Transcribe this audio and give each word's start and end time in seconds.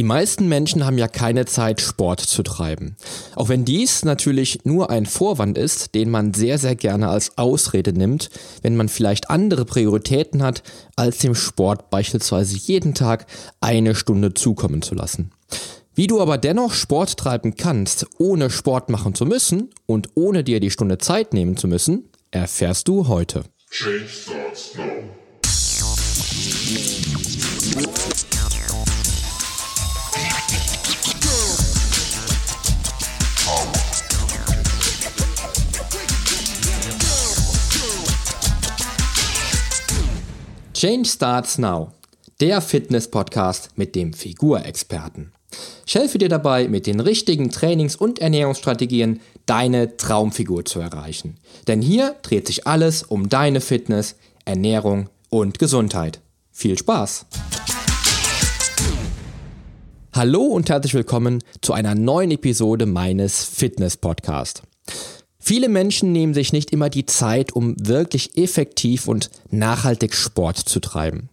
Die 0.00 0.04
meisten 0.04 0.48
Menschen 0.48 0.86
haben 0.86 0.96
ja 0.96 1.08
keine 1.08 1.44
Zeit, 1.44 1.82
Sport 1.82 2.20
zu 2.20 2.42
treiben. 2.42 2.96
Auch 3.36 3.50
wenn 3.50 3.66
dies 3.66 4.02
natürlich 4.02 4.60
nur 4.64 4.88
ein 4.88 5.04
Vorwand 5.04 5.58
ist, 5.58 5.94
den 5.94 6.08
man 6.08 6.32
sehr, 6.32 6.56
sehr 6.56 6.74
gerne 6.74 7.10
als 7.10 7.36
Ausrede 7.36 7.92
nimmt, 7.92 8.30
wenn 8.62 8.76
man 8.76 8.88
vielleicht 8.88 9.28
andere 9.28 9.66
Prioritäten 9.66 10.42
hat, 10.42 10.62
als 10.96 11.18
dem 11.18 11.34
Sport 11.34 11.90
beispielsweise 11.90 12.56
jeden 12.56 12.94
Tag 12.94 13.26
eine 13.60 13.94
Stunde 13.94 14.32
zukommen 14.32 14.80
zu 14.80 14.94
lassen. 14.94 15.32
Wie 15.94 16.06
du 16.06 16.22
aber 16.22 16.38
dennoch 16.38 16.72
Sport 16.72 17.18
treiben 17.18 17.56
kannst, 17.56 18.06
ohne 18.16 18.48
Sport 18.48 18.88
machen 18.88 19.14
zu 19.14 19.26
müssen 19.26 19.68
und 19.84 20.08
ohne 20.14 20.44
dir 20.44 20.60
die 20.60 20.70
Stunde 20.70 20.96
Zeit 20.96 21.34
nehmen 21.34 21.58
zu 21.58 21.68
müssen, 21.68 22.08
erfährst 22.30 22.88
du 22.88 23.06
heute. 23.06 23.44
Change 23.70 24.08
starts 24.08 24.76
now. 24.78 24.84
Change 40.80 41.06
Starts 41.10 41.58
Now, 41.58 41.92
der 42.40 42.62
Fitness-Podcast 42.62 43.76
mit 43.76 43.94
dem 43.94 44.14
Figurexperten. 44.14 45.30
Ich 45.86 45.94
helfe 45.94 46.16
dir 46.16 46.30
dabei, 46.30 46.68
mit 46.68 46.86
den 46.86 47.00
richtigen 47.00 47.50
Trainings- 47.50 47.96
und 47.96 48.18
Ernährungsstrategien 48.18 49.20
deine 49.44 49.98
Traumfigur 49.98 50.64
zu 50.64 50.80
erreichen. 50.80 51.36
Denn 51.68 51.82
hier 51.82 52.16
dreht 52.22 52.46
sich 52.46 52.66
alles 52.66 53.02
um 53.02 53.28
deine 53.28 53.60
Fitness, 53.60 54.16
Ernährung 54.46 55.10
und 55.28 55.58
Gesundheit. 55.58 56.22
Viel 56.50 56.78
Spaß! 56.78 57.26
Hallo 60.14 60.44
und 60.44 60.70
herzlich 60.70 60.94
willkommen 60.94 61.44
zu 61.60 61.74
einer 61.74 61.94
neuen 61.94 62.30
Episode 62.30 62.86
meines 62.86 63.44
Fitness-Podcasts. 63.44 64.62
Viele 65.40 65.68
Menschen 65.68 66.12
nehmen 66.12 66.34
sich 66.34 66.52
nicht 66.52 66.70
immer 66.70 66.90
die 66.90 67.06
Zeit, 67.06 67.52
um 67.52 67.74
wirklich 67.78 68.36
effektiv 68.36 69.08
und 69.08 69.30
nachhaltig 69.50 70.14
Sport 70.14 70.58
zu 70.58 70.80
treiben. 70.80 71.30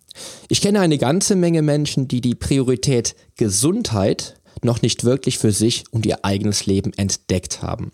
Ich 0.47 0.61
kenne 0.61 0.79
eine 0.79 0.97
ganze 0.97 1.35
Menge 1.35 1.61
Menschen, 1.61 2.07
die 2.07 2.21
die 2.21 2.33
Priorität 2.33 3.15
Gesundheit 3.35 4.37
noch 4.63 4.81
nicht 4.81 5.03
wirklich 5.03 5.37
für 5.37 5.51
sich 5.51 5.83
und 5.91 6.05
ihr 6.05 6.25
eigenes 6.25 6.65
Leben 6.65 6.93
entdeckt 6.93 7.61
haben. 7.61 7.91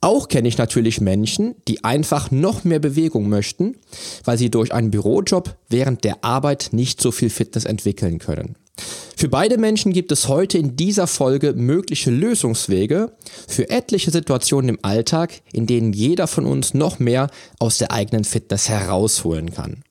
Auch 0.00 0.28
kenne 0.28 0.46
ich 0.46 0.58
natürlich 0.58 1.00
Menschen, 1.00 1.56
die 1.66 1.82
einfach 1.84 2.30
noch 2.30 2.62
mehr 2.62 2.78
Bewegung 2.78 3.28
möchten, 3.28 3.76
weil 4.24 4.38
sie 4.38 4.50
durch 4.50 4.72
einen 4.72 4.90
Bürojob 4.90 5.56
während 5.68 6.04
der 6.04 6.22
Arbeit 6.22 6.68
nicht 6.72 7.00
so 7.00 7.10
viel 7.10 7.30
Fitness 7.30 7.64
entwickeln 7.64 8.18
können. 8.18 8.56
Für 9.18 9.30
beide 9.30 9.56
Menschen 9.56 9.94
gibt 9.94 10.12
es 10.12 10.28
heute 10.28 10.58
in 10.58 10.76
dieser 10.76 11.06
Folge 11.06 11.54
mögliche 11.54 12.10
Lösungswege 12.10 13.12
für 13.48 13.70
etliche 13.70 14.10
Situationen 14.10 14.68
im 14.68 14.78
Alltag, 14.82 15.40
in 15.54 15.66
denen 15.66 15.94
jeder 15.94 16.26
von 16.26 16.44
uns 16.44 16.74
noch 16.74 16.98
mehr 16.98 17.30
aus 17.58 17.78
der 17.78 17.92
eigenen 17.92 18.24
Fitness 18.24 18.68
herausholen 18.68 19.54
kann. 19.54 19.82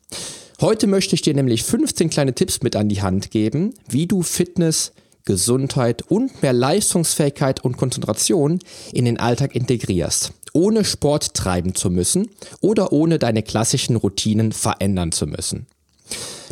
Heute 0.61 0.85
möchte 0.85 1.15
ich 1.15 1.23
dir 1.23 1.33
nämlich 1.33 1.63
15 1.63 2.11
kleine 2.11 2.35
Tipps 2.35 2.61
mit 2.61 2.75
an 2.75 2.87
die 2.87 3.01
Hand 3.01 3.31
geben, 3.31 3.73
wie 3.89 4.05
du 4.05 4.21
Fitness, 4.21 4.91
Gesundheit 5.23 6.03
und 6.03 6.43
mehr 6.43 6.53
Leistungsfähigkeit 6.53 7.65
und 7.65 7.77
Konzentration 7.77 8.59
in 8.93 9.05
den 9.05 9.19
Alltag 9.19 9.55
integrierst, 9.55 10.33
ohne 10.53 10.85
Sport 10.85 11.33
treiben 11.33 11.73
zu 11.73 11.89
müssen 11.89 12.29
oder 12.61 12.93
ohne 12.93 13.17
deine 13.17 13.41
klassischen 13.41 13.95
Routinen 13.95 14.51
verändern 14.51 15.11
zu 15.11 15.25
müssen. 15.25 15.65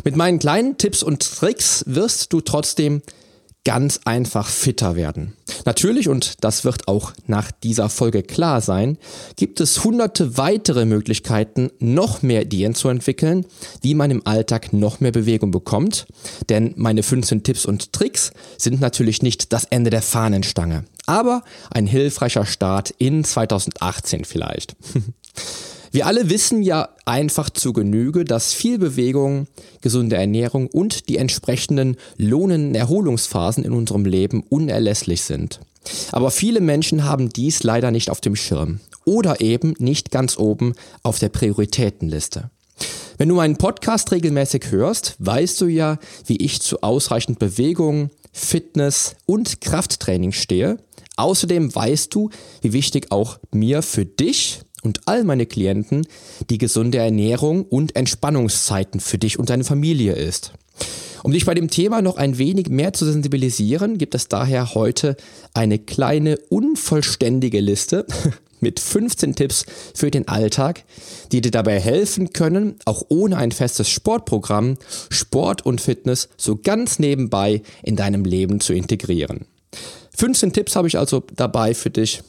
Mit 0.04 0.16
meinen 0.16 0.38
kleinen 0.38 0.76
Tipps 0.76 1.02
und 1.02 1.22
Tricks 1.38 1.82
wirst 1.86 2.32
du 2.34 2.42
trotzdem 2.42 3.00
ganz 3.64 4.00
einfach 4.04 4.48
fitter 4.48 4.96
werden. 4.96 5.32
Natürlich, 5.64 6.10
und 6.10 6.44
das 6.44 6.64
wird 6.64 6.86
auch 6.86 7.12
nach 7.26 7.50
dieser 7.50 7.88
Folge 7.88 8.22
klar 8.22 8.60
sein, 8.60 8.98
gibt 9.36 9.60
es 9.60 9.82
hunderte 9.82 10.36
weitere 10.36 10.84
Möglichkeiten, 10.84 11.70
noch 11.78 12.20
mehr 12.20 12.42
Ideen 12.42 12.74
zu 12.74 12.90
entwickeln, 12.90 13.46
wie 13.80 13.94
man 13.94 14.10
im 14.10 14.26
Alltag 14.26 14.74
noch 14.74 15.00
mehr 15.00 15.12
Bewegung 15.12 15.50
bekommt. 15.50 16.06
Denn 16.50 16.74
meine 16.76 17.02
15 17.02 17.42
Tipps 17.42 17.64
und 17.64 17.94
Tricks 17.94 18.32
sind 18.58 18.82
natürlich 18.82 19.22
nicht 19.22 19.54
das 19.54 19.64
Ende 19.64 19.88
der 19.88 20.02
Fahnenstange, 20.02 20.84
aber 21.06 21.42
ein 21.70 21.86
hilfreicher 21.86 22.44
Start 22.44 22.90
in 22.98 23.24
2018 23.24 24.26
vielleicht. 24.26 24.76
Wir 25.94 26.08
alle 26.08 26.28
wissen 26.28 26.64
ja 26.64 26.88
einfach 27.04 27.50
zu 27.50 27.72
Genüge, 27.72 28.24
dass 28.24 28.52
viel 28.52 28.80
Bewegung, 28.80 29.46
gesunde 29.80 30.16
Ernährung 30.16 30.66
und 30.66 31.08
die 31.08 31.18
entsprechenden 31.18 31.96
lohnenden 32.16 32.74
Erholungsphasen 32.74 33.62
in 33.62 33.70
unserem 33.70 34.04
Leben 34.04 34.42
unerlässlich 34.42 35.22
sind. 35.22 35.60
Aber 36.10 36.32
viele 36.32 36.60
Menschen 36.60 37.04
haben 37.04 37.28
dies 37.28 37.62
leider 37.62 37.92
nicht 37.92 38.10
auf 38.10 38.20
dem 38.20 38.34
Schirm 38.34 38.80
oder 39.04 39.40
eben 39.40 39.74
nicht 39.78 40.10
ganz 40.10 40.36
oben 40.36 40.74
auf 41.04 41.20
der 41.20 41.28
Prioritätenliste. 41.28 42.50
Wenn 43.16 43.28
du 43.28 43.36
meinen 43.36 43.56
Podcast 43.56 44.10
regelmäßig 44.10 44.72
hörst, 44.72 45.14
weißt 45.20 45.60
du 45.60 45.66
ja, 45.66 46.00
wie 46.26 46.38
ich 46.38 46.60
zu 46.60 46.82
ausreichend 46.82 47.38
Bewegung, 47.38 48.10
Fitness 48.32 49.14
und 49.26 49.60
Krafttraining 49.60 50.32
stehe. 50.32 50.78
Außerdem 51.16 51.72
weißt 51.72 52.12
du, 52.12 52.30
wie 52.62 52.72
wichtig 52.72 53.12
auch 53.12 53.38
mir 53.52 53.82
für 53.82 54.04
dich 54.04 54.63
und 54.84 55.00
all 55.06 55.24
meine 55.24 55.46
Klienten 55.46 56.06
die 56.50 56.58
gesunde 56.58 56.98
Ernährung 56.98 57.64
und 57.64 57.96
Entspannungszeiten 57.96 59.00
für 59.00 59.18
dich 59.18 59.38
und 59.38 59.50
deine 59.50 59.64
Familie 59.64 60.12
ist. 60.12 60.52
Um 61.24 61.32
dich 61.32 61.46
bei 61.46 61.54
dem 61.54 61.70
Thema 61.70 62.02
noch 62.02 62.18
ein 62.18 62.36
wenig 62.36 62.68
mehr 62.68 62.92
zu 62.92 63.06
sensibilisieren, 63.06 63.96
gibt 63.96 64.14
es 64.14 64.28
daher 64.28 64.74
heute 64.74 65.16
eine 65.54 65.78
kleine 65.78 66.36
unvollständige 66.50 67.60
Liste 67.60 68.06
mit 68.60 68.78
15 68.78 69.34
Tipps 69.34 69.64
für 69.94 70.10
den 70.10 70.28
Alltag, 70.28 70.84
die 71.32 71.40
dir 71.40 71.50
dabei 71.50 71.80
helfen 71.80 72.34
können, 72.34 72.76
auch 72.84 73.04
ohne 73.08 73.38
ein 73.38 73.52
festes 73.52 73.88
Sportprogramm, 73.88 74.76
Sport 75.08 75.64
und 75.64 75.80
Fitness 75.80 76.28
so 76.36 76.56
ganz 76.56 76.98
nebenbei 76.98 77.62
in 77.82 77.96
deinem 77.96 78.26
Leben 78.26 78.60
zu 78.60 78.74
integrieren. 78.74 79.46
15 80.16 80.52
Tipps 80.52 80.76
habe 80.76 80.88
ich 80.88 80.98
also 80.98 81.22
dabei 81.34 81.74
für 81.74 81.90
dich, 81.90 82.22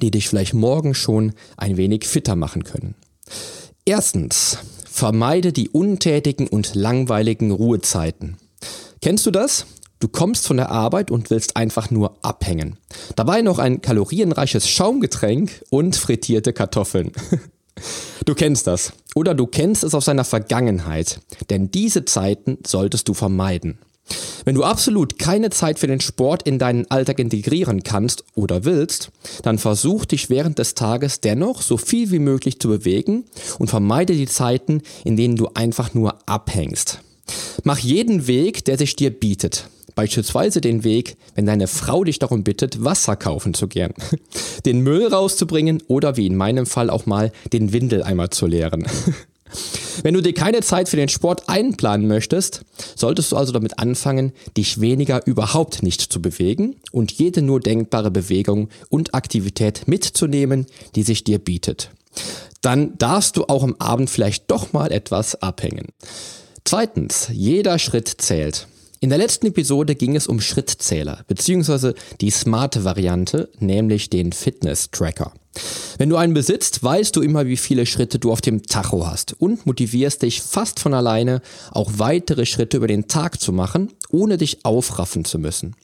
die 0.00 0.10
dich 0.10 0.28
vielleicht 0.28 0.54
morgen 0.54 0.94
schon 0.94 1.32
ein 1.56 1.76
wenig 1.76 2.06
fitter 2.06 2.36
machen 2.36 2.64
können. 2.64 2.94
Erstens, 3.84 4.58
vermeide 4.90 5.52
die 5.52 5.68
untätigen 5.68 6.46
und 6.48 6.74
langweiligen 6.74 7.50
Ruhezeiten. 7.50 8.36
Kennst 9.00 9.26
du 9.26 9.30
das? 9.30 9.66
Du 10.00 10.08
kommst 10.08 10.46
von 10.46 10.56
der 10.56 10.70
Arbeit 10.70 11.10
und 11.10 11.30
willst 11.30 11.56
einfach 11.56 11.90
nur 11.90 12.18
abhängen. 12.22 12.78
Dabei 13.16 13.42
noch 13.42 13.58
ein 13.58 13.80
kalorienreiches 13.80 14.68
Schaumgetränk 14.68 15.64
und 15.70 15.96
frittierte 15.96 16.52
Kartoffeln. 16.52 17.12
Du 18.24 18.34
kennst 18.34 18.66
das. 18.68 18.92
Oder 19.14 19.34
du 19.34 19.46
kennst 19.46 19.84
es 19.84 19.94
aus 19.94 20.06
seiner 20.06 20.24
Vergangenheit. 20.24 21.20
Denn 21.50 21.70
diese 21.70 22.04
Zeiten 22.04 22.56
solltest 22.64 23.08
du 23.08 23.14
vermeiden. 23.14 23.78
Wenn 24.44 24.54
du 24.54 24.62
absolut 24.62 25.18
keine 25.18 25.50
Zeit 25.50 25.78
für 25.78 25.86
den 25.86 26.00
Sport 26.00 26.42
in 26.42 26.58
deinen 26.58 26.90
Alltag 26.90 27.18
integrieren 27.18 27.82
kannst 27.82 28.24
oder 28.34 28.64
willst, 28.64 29.10
dann 29.42 29.58
versuch 29.58 30.04
dich 30.04 30.28
während 30.28 30.58
des 30.58 30.74
Tages 30.74 31.20
dennoch 31.20 31.62
so 31.62 31.78
viel 31.78 32.10
wie 32.10 32.18
möglich 32.18 32.60
zu 32.60 32.68
bewegen 32.68 33.24
und 33.58 33.68
vermeide 33.68 34.14
die 34.14 34.26
Zeiten, 34.26 34.82
in 35.04 35.16
denen 35.16 35.36
du 35.36 35.48
einfach 35.54 35.94
nur 35.94 36.18
abhängst. 36.26 37.00
Mach 37.62 37.78
jeden 37.78 38.26
Weg, 38.26 38.66
der 38.66 38.76
sich 38.76 38.96
dir 38.96 39.10
bietet. 39.10 39.68
Beispielsweise 39.94 40.60
den 40.60 40.84
Weg, 40.84 41.16
wenn 41.34 41.46
deine 41.46 41.68
Frau 41.68 42.04
dich 42.04 42.18
darum 42.18 42.42
bittet, 42.42 42.82
Wasser 42.84 43.16
kaufen 43.16 43.54
zu 43.54 43.68
gehen, 43.68 43.94
den 44.66 44.80
Müll 44.80 45.06
rauszubringen 45.06 45.82
oder 45.86 46.16
wie 46.16 46.26
in 46.26 46.36
meinem 46.36 46.66
Fall 46.66 46.90
auch 46.90 47.06
mal 47.06 47.32
den 47.52 47.72
Windeleimer 47.72 48.30
zu 48.30 48.46
leeren. 48.46 48.86
Wenn 50.02 50.14
du 50.14 50.20
dir 50.20 50.34
keine 50.34 50.60
Zeit 50.60 50.88
für 50.88 50.96
den 50.96 51.08
Sport 51.08 51.48
einplanen 51.48 52.06
möchtest, 52.06 52.62
solltest 52.96 53.32
du 53.32 53.36
also 53.36 53.52
damit 53.52 53.78
anfangen, 53.78 54.32
dich 54.56 54.80
weniger 54.80 55.26
überhaupt 55.26 55.82
nicht 55.82 56.00
zu 56.00 56.20
bewegen 56.20 56.76
und 56.92 57.12
jede 57.12 57.42
nur 57.42 57.60
denkbare 57.60 58.10
Bewegung 58.10 58.68
und 58.88 59.14
Aktivität 59.14 59.86
mitzunehmen, 59.86 60.66
die 60.94 61.02
sich 61.02 61.24
dir 61.24 61.38
bietet. 61.38 61.90
Dann 62.60 62.96
darfst 62.98 63.36
du 63.36 63.44
auch 63.44 63.62
am 63.62 63.76
Abend 63.78 64.10
vielleicht 64.10 64.50
doch 64.50 64.72
mal 64.72 64.90
etwas 64.90 65.40
abhängen. 65.42 65.88
Zweitens, 66.64 67.28
jeder 67.30 67.78
Schritt 67.78 68.08
zählt. 68.08 68.68
In 69.00 69.10
der 69.10 69.18
letzten 69.18 69.46
Episode 69.48 69.94
ging 69.94 70.16
es 70.16 70.26
um 70.26 70.40
Schrittzähler, 70.40 71.24
beziehungsweise 71.26 71.94
die 72.20 72.30
smarte 72.30 72.84
Variante, 72.84 73.50
nämlich 73.58 74.08
den 74.08 74.32
Fitness-Tracker. 74.32 75.32
Wenn 75.98 76.08
du 76.08 76.16
einen 76.16 76.34
besitzt, 76.34 76.82
weißt 76.82 77.14
du 77.14 77.20
immer, 77.20 77.46
wie 77.46 77.56
viele 77.56 77.86
Schritte 77.86 78.18
du 78.18 78.32
auf 78.32 78.40
dem 78.40 78.62
Tacho 78.62 79.06
hast 79.06 79.34
und 79.40 79.66
motivierst 79.66 80.22
dich 80.22 80.42
fast 80.42 80.80
von 80.80 80.94
alleine, 80.94 81.42
auch 81.70 81.92
weitere 81.96 82.46
Schritte 82.46 82.78
über 82.78 82.88
den 82.88 83.06
Tag 83.06 83.40
zu 83.40 83.52
machen, 83.52 83.92
ohne 84.10 84.38
dich 84.38 84.64
aufraffen 84.64 85.24
zu 85.24 85.38
müssen. 85.38 85.76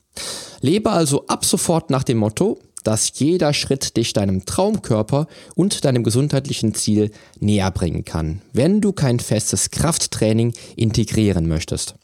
Lebe 0.61 0.91
also 0.91 1.27
ab 1.27 1.45
sofort 1.45 1.91
nach 1.91 2.05
dem 2.05 2.19
Motto, 2.19 2.59
dass 2.85 3.19
jeder 3.19 3.53
Schritt 3.53 3.97
dich 3.97 4.13
deinem 4.13 4.47
Traumkörper 4.47 5.27
und 5.55 5.85
deinem 5.85 6.03
gesundheitlichen 6.03 6.75
Ziel 6.75 7.11
näher 7.39 7.71
bringen 7.71 8.05
kann, 8.05 8.41
wenn 8.53 8.81
du 8.81 8.93
kein 8.93 9.21
festes 9.21 9.71
Krafttraining 9.71 10.55
integrieren 10.77 11.47
möchtest. 11.47 11.95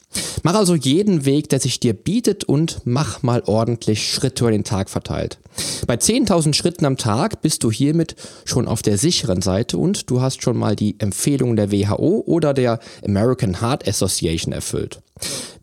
Mach 0.43 0.55
also 0.55 0.75
jeden 0.75 1.25
Weg, 1.25 1.49
der 1.49 1.59
sich 1.59 1.79
dir 1.79 1.93
bietet 1.93 2.43
und 2.43 2.81
mach 2.85 3.23
mal 3.23 3.43
ordentlich 3.45 4.09
Schritte 4.09 4.45
über 4.45 4.51
den 4.51 4.63
Tag 4.63 4.89
verteilt. 4.89 5.39
Bei 5.87 5.95
10.000 5.95 6.53
Schritten 6.53 6.85
am 6.85 6.97
Tag 6.97 7.41
bist 7.41 7.63
du 7.63 7.71
hiermit 7.71 8.15
schon 8.45 8.67
auf 8.67 8.81
der 8.81 8.97
sicheren 8.97 9.41
Seite 9.41 9.77
und 9.77 10.09
du 10.09 10.21
hast 10.21 10.41
schon 10.41 10.57
mal 10.57 10.75
die 10.75 10.95
Empfehlungen 10.99 11.55
der 11.55 11.71
WHO 11.71 12.23
oder 12.25 12.53
der 12.53 12.79
American 13.05 13.61
Heart 13.61 13.87
Association 13.87 14.53
erfüllt. 14.53 15.01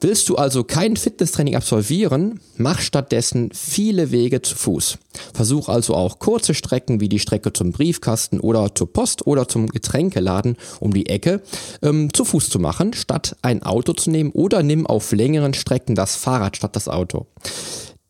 Willst 0.01 0.29
du 0.29 0.37
also 0.37 0.65
kein 0.65 0.97
Fitnesstraining 0.97 1.57
absolvieren, 1.57 2.41
mach 2.57 2.81
stattdessen 2.81 3.51
viele 3.55 4.11
Wege 4.11 4.43
zu 4.43 4.55
Fuß. 4.55 4.99
Versuch 5.33 5.69
also 5.69 5.95
auch 5.95 6.19
kurze 6.19 6.55
Strecken 6.55 7.01
wie 7.01 7.09
die 7.09 7.19
Strecke 7.19 7.53
zum 7.53 7.73
Briefkasten 7.73 8.41
oder 8.41 8.75
zur 8.75 8.93
Post 8.93 9.27
oder 9.27 9.49
zum 9.49 9.69
Getränkeladen 9.69 10.57
um 10.81 10.93
die 10.93 11.07
Ecke 11.07 11.43
ähm, 11.83 12.13
zu 12.13 12.25
Fuß 12.25 12.51
zu 12.51 12.59
machen, 12.59 12.93
statt 12.93 13.37
ein 13.43 13.63
Auto 13.63 13.93
zu 13.93 14.11
nehmen 14.11 14.31
oder 14.33 14.63
nimm 14.63 14.87
auf 14.87 15.13
längeren 15.13 15.55
Strecken 15.55 15.95
das 15.95 16.17
Fahrrad 16.17 16.57
statt 16.57 16.77
das 16.77 16.89
Auto. 16.89 17.27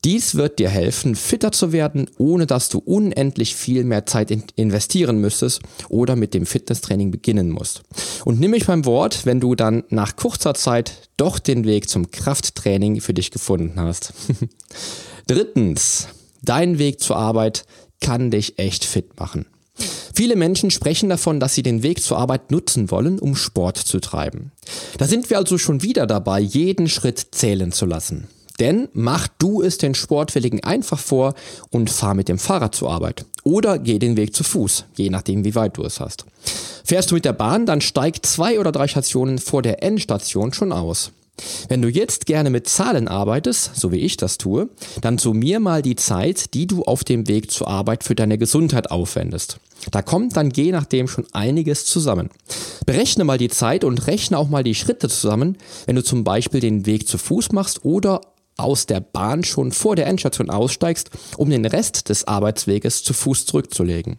Dies 0.05 0.35
wird 0.35 0.59
dir 0.59 0.69
helfen, 0.69 1.15
fitter 1.15 1.51
zu 1.51 1.73
werden, 1.73 2.11
ohne 2.19 2.47
dass 2.47 2.69
du 2.69 2.79
unendlich 2.79 3.55
viel 3.57 3.85
mehr 3.85 4.05
Zeit 4.05 4.31
in 4.31 4.45
investieren 4.55 5.19
müsstest 5.19 5.63
oder 5.89 6.15
mit 6.15 6.35
dem 6.35 6.45
Fitnesstraining 6.45 7.11
beginnen 7.11 7.51
musst. 7.51 7.83
Und 8.27 8.39
nimm 8.39 8.51
mich 8.51 8.67
beim 8.67 8.85
Wort, 8.85 9.25
wenn 9.25 9.41
du 9.41 9.55
dann 9.55 9.83
nach 9.89 10.17
kurzer 10.17 10.53
Zeit 10.53 11.09
doch 11.17 11.39
den 11.39 11.65
Weg 11.65 11.89
zum 11.89 12.11
Krafttraining 12.11 13.01
für 13.01 13.15
dich 13.15 13.31
gefunden 13.31 13.81
hast. 13.81 14.13
Drittens, 15.27 16.09
dein 16.43 16.79
Weg 16.79 17.01
zur 17.01 17.17
Arbeit 17.17 17.65
kann 18.03 18.31
dich 18.31 18.59
echt 18.59 18.85
fit 18.85 19.19
machen. 19.19 19.47
Viele 20.15 20.37
Menschen 20.37 20.71
sprechen 20.71 21.09
davon, 21.09 21.41
dass 21.41 21.55
sie 21.55 21.63
den 21.63 21.83
Weg 21.83 22.03
zur 22.03 22.19
Arbeit 22.19 22.51
nutzen 22.51 22.91
wollen, 22.91 23.19
um 23.19 23.35
Sport 23.35 23.79
zu 23.79 24.01
treiben. 24.01 24.53
Da 24.99 25.07
sind 25.07 25.31
wir 25.31 25.39
also 25.39 25.57
schon 25.57 25.83
wieder 25.83 26.07
dabei, 26.07 26.41
jeden 26.41 26.89
Schritt 26.89 27.29
zählen 27.33 27.73
zu 27.73 27.87
lassen. 27.87 28.29
Denn 28.61 28.89
mach 28.93 29.29
du 29.39 29.63
es 29.63 29.79
den 29.79 29.95
Sportwilligen 29.95 30.63
einfach 30.63 30.99
vor 30.99 31.35
und 31.71 31.91
fahr 31.91 32.15
mit 32.15 32.29
dem 32.29 32.39
Fahrrad 32.39 32.75
zur 32.75 32.91
Arbeit. 32.91 33.25
Oder 33.43 33.79
geh 33.79 33.99
den 33.99 34.17
Weg 34.17 34.35
zu 34.35 34.45
Fuß, 34.45 34.85
je 34.97 35.11
nachdem 35.11 35.45
wie 35.45 35.55
weit 35.55 35.77
du 35.77 35.83
es 35.83 36.01
hast. 36.01 36.25
Fährst 36.85 37.11
du 37.11 37.15
mit 37.15 37.25
der 37.25 37.33
Bahn, 37.33 37.67
dann 37.67 37.81
steig 37.81 38.25
zwei 38.25 38.61
oder 38.61 38.71
drei 38.71 38.87
Stationen 38.87 39.39
vor 39.39 39.63
der 39.63 39.83
Endstation 39.83 40.53
schon 40.53 40.73
aus. 40.73 41.11
Wenn 41.69 41.83
du 41.83 41.89
jetzt 41.89 42.27
gerne 42.27 42.51
mit 42.51 42.69
Zahlen 42.69 43.09
arbeitest, 43.09 43.75
so 43.75 43.91
wie 43.91 43.99
ich 43.99 44.17
das 44.17 44.39
tue, 44.39 44.69
dann 45.01 45.19
summier 45.19 45.59
mal 45.59 45.83
die 45.83 45.97
Zeit, 45.97 46.55
die 46.55 46.67
du 46.67 46.85
auf 46.85 47.03
dem 47.03 47.27
Weg 47.27 47.51
zur 47.51 47.67
Arbeit 47.67 48.05
für 48.05 48.15
deine 48.15 48.39
Gesundheit 48.39 48.91
aufwendest. 48.91 49.59
Da 49.91 50.01
kommt 50.01 50.37
dann 50.37 50.51
je 50.51 50.71
nachdem 50.71 51.09
schon 51.09 51.27
einiges 51.33 51.87
zusammen. 51.87 52.31
Berechne 52.87 53.25
mal 53.25 53.39
die 53.39 53.49
Zeit 53.49 53.83
und 53.83 54.07
rechne 54.07 54.39
auch 54.39 54.49
mal 54.49 54.63
die 54.63 54.77
Schritte 54.77 55.09
zusammen, 55.09 55.59
wenn 55.87 55.97
du 55.97 56.05
zum 56.05 56.23
Beispiel 56.23 56.61
den 56.61 56.87
Weg 56.87 57.09
zu 57.09 57.19
Fuß 57.19 57.51
machst 57.53 57.85
oder 57.85 58.21
aus 58.57 58.87
der 58.87 59.01
Bahn 59.01 59.45
schon 59.45 59.73
vor 59.73 59.97
der 59.97 60.07
Endstation 60.07 60.51
aussteigst, 60.51 61.11
um 61.37 61.51
den 61.51 61.65
Rest 61.65 62.09
des 62.09 62.27
Arbeitsweges 62.27 63.03
zu 63.03 63.13
Fuß 63.13 63.47
zurückzulegen. 63.47 64.17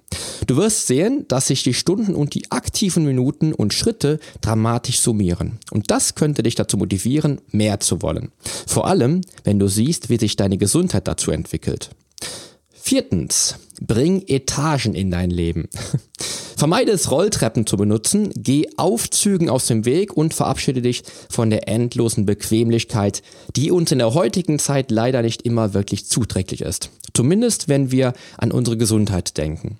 Du 0.47 0.57
wirst 0.57 0.87
sehen, 0.87 1.25
dass 1.27 1.47
sich 1.47 1.63
die 1.63 1.73
Stunden 1.73 2.15
und 2.15 2.33
die 2.33 2.51
aktiven 2.51 3.05
Minuten 3.05 3.53
und 3.53 3.73
Schritte 3.73 4.19
dramatisch 4.41 4.99
summieren. 4.99 5.59
Und 5.71 5.91
das 5.91 6.15
könnte 6.15 6.43
dich 6.43 6.55
dazu 6.55 6.77
motivieren, 6.77 7.41
mehr 7.51 7.79
zu 7.79 8.01
wollen. 8.01 8.31
Vor 8.67 8.87
allem, 8.87 9.21
wenn 9.43 9.59
du 9.59 9.67
siehst, 9.67 10.09
wie 10.09 10.17
sich 10.17 10.35
deine 10.35 10.57
Gesundheit 10.57 11.07
dazu 11.07 11.31
entwickelt. 11.31 11.89
Viertens, 12.71 13.55
bring 13.81 14.23
Etagen 14.27 14.93
in 14.93 15.11
dein 15.11 15.31
Leben. 15.31 15.67
Vermeide 16.57 16.91
es, 16.91 17.11
Rolltreppen 17.11 17.65
zu 17.65 17.75
benutzen, 17.75 18.31
geh 18.35 18.67
Aufzügen 18.77 19.49
aus 19.49 19.65
dem 19.65 19.83
Weg 19.83 20.15
und 20.15 20.33
verabschiede 20.33 20.81
dich 20.81 21.03
von 21.29 21.49
der 21.49 21.67
endlosen 21.67 22.25
Bequemlichkeit, 22.25 23.21
die 23.55 23.71
uns 23.71 23.91
in 23.91 23.99
der 23.99 24.13
heutigen 24.13 24.57
Zeit 24.57 24.89
leider 24.89 25.21
nicht 25.21 25.41
immer 25.41 25.73
wirklich 25.73 26.05
zuträglich 26.07 26.61
ist. 26.61 26.91
Zumindest 27.13 27.67
wenn 27.67 27.91
wir 27.91 28.13
an 28.37 28.51
unsere 28.51 28.77
Gesundheit 28.77 29.37
denken. 29.37 29.77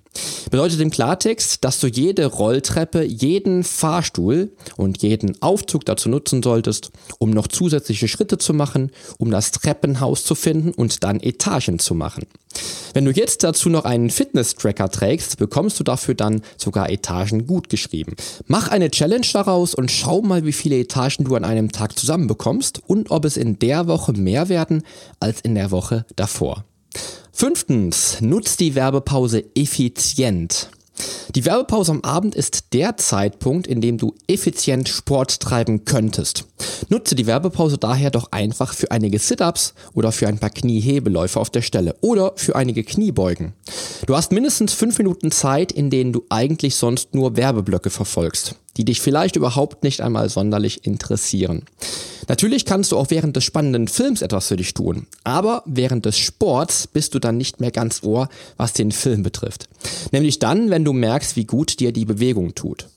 Bedeutet 0.49 0.79
im 0.79 0.91
Klartext, 0.91 1.63
dass 1.63 1.79
du 1.79 1.87
jede 1.87 2.25
Rolltreppe, 2.25 3.03
jeden 3.03 3.63
Fahrstuhl 3.63 4.51
und 4.77 5.01
jeden 5.01 5.41
Aufzug 5.41 5.85
dazu 5.85 6.07
nutzen 6.07 6.43
solltest, 6.43 6.91
um 7.19 7.31
noch 7.31 7.47
zusätzliche 7.47 8.07
Schritte 8.07 8.37
zu 8.37 8.53
machen, 8.53 8.91
um 9.17 9.31
das 9.31 9.51
Treppenhaus 9.51 10.23
zu 10.23 10.35
finden 10.35 10.71
und 10.71 11.03
dann 11.03 11.19
Etagen 11.19 11.79
zu 11.79 11.95
machen. 11.95 12.25
Wenn 12.93 13.03
du 13.03 13.11
jetzt 13.11 13.43
dazu 13.43 13.69
noch 13.69 13.83
einen 13.83 14.09
Fitness-Tracker 14.09 14.89
trägst, 14.89 15.37
bekommst 15.37 15.77
du 15.79 15.83
dafür 15.83 16.15
dann 16.15 16.41
sogar 16.65 16.89
Etagen 16.89 17.47
gut 17.47 17.69
geschrieben. 17.69 18.15
Mach 18.47 18.67
eine 18.67 18.91
Challenge 18.91 19.25
daraus 19.31 19.73
und 19.73 19.89
schau 19.89 20.21
mal, 20.21 20.45
wie 20.45 20.51
viele 20.51 20.77
Etagen 20.77 21.23
du 21.23 21.35
an 21.35 21.45
einem 21.45 21.71
Tag 21.71 21.97
zusammenbekommst 21.97 22.81
und 22.85 23.11
ob 23.11 23.23
es 23.23 23.37
in 23.37 23.57
der 23.59 23.87
Woche 23.87 24.11
mehr 24.11 24.49
werden 24.49 24.83
als 25.21 25.39
in 25.39 25.55
der 25.55 25.71
Woche 25.71 26.05
davor. 26.17 26.65
Fünftens, 27.31 28.21
nutz 28.21 28.57
die 28.57 28.75
Werbepause 28.75 29.43
effizient. 29.55 30.69
Die 31.35 31.43
Werbepause 31.43 31.91
am 31.91 32.01
Abend 32.01 32.35
ist 32.35 32.73
der 32.73 32.97
Zeitpunkt, 32.97 33.67
in 33.67 33.81
dem 33.81 33.97
du 33.97 34.15
effizient 34.27 34.87
Sport 34.87 35.39
treiben 35.41 35.83
könntest. 35.83 36.45
Nutze 36.89 37.15
die 37.15 37.27
Werbepause 37.27 37.77
daher 37.77 38.09
doch 38.09 38.31
einfach 38.31 38.73
für 38.73 38.91
einige 38.91 39.19
Sit-ups 39.19 39.73
oder 39.93 40.11
für 40.11 40.27
ein 40.27 40.39
paar 40.39 40.49
Kniehebeläufe 40.49 41.39
auf 41.39 41.49
der 41.49 41.61
Stelle 41.61 41.95
oder 42.01 42.33
für 42.35 42.55
einige 42.55 42.83
Kniebeugen. 42.83 43.53
Du 44.05 44.15
hast 44.15 44.31
mindestens 44.31 44.73
fünf 44.73 44.97
Minuten 44.97 45.31
Zeit, 45.31 45.71
in 45.71 45.89
denen 45.89 46.13
du 46.13 46.23
eigentlich 46.29 46.75
sonst 46.75 47.13
nur 47.13 47.35
Werbeblöcke 47.35 47.89
verfolgst, 47.89 48.55
die 48.77 48.85
dich 48.85 49.01
vielleicht 49.01 49.35
überhaupt 49.35 49.83
nicht 49.83 50.01
einmal 50.01 50.29
sonderlich 50.29 50.85
interessieren. 50.85 51.63
Natürlich 52.27 52.65
kannst 52.65 52.91
du 52.91 52.97
auch 52.97 53.09
während 53.09 53.35
des 53.35 53.43
spannenden 53.43 53.87
Films 53.87 54.21
etwas 54.21 54.47
für 54.47 54.55
dich 54.55 54.73
tun, 54.73 55.07
aber 55.23 55.63
während 55.65 56.05
des 56.05 56.17
Sports 56.17 56.87
bist 56.87 57.13
du 57.13 57.19
dann 57.19 57.37
nicht 57.37 57.59
mehr 57.59 57.71
ganz 57.71 58.03
ohr, 58.03 58.29
was 58.57 58.73
den 58.73 58.91
Film 58.91 59.23
betrifft. 59.23 59.67
Nämlich 60.11 60.39
dann, 60.39 60.69
wenn 60.69 60.85
du 60.85 60.93
merkst, 60.93 61.35
wie 61.35 61.45
gut 61.45 61.79
dir 61.79 61.91
die 61.91 62.05
Bewegung 62.05 62.55
tut. 62.55 62.87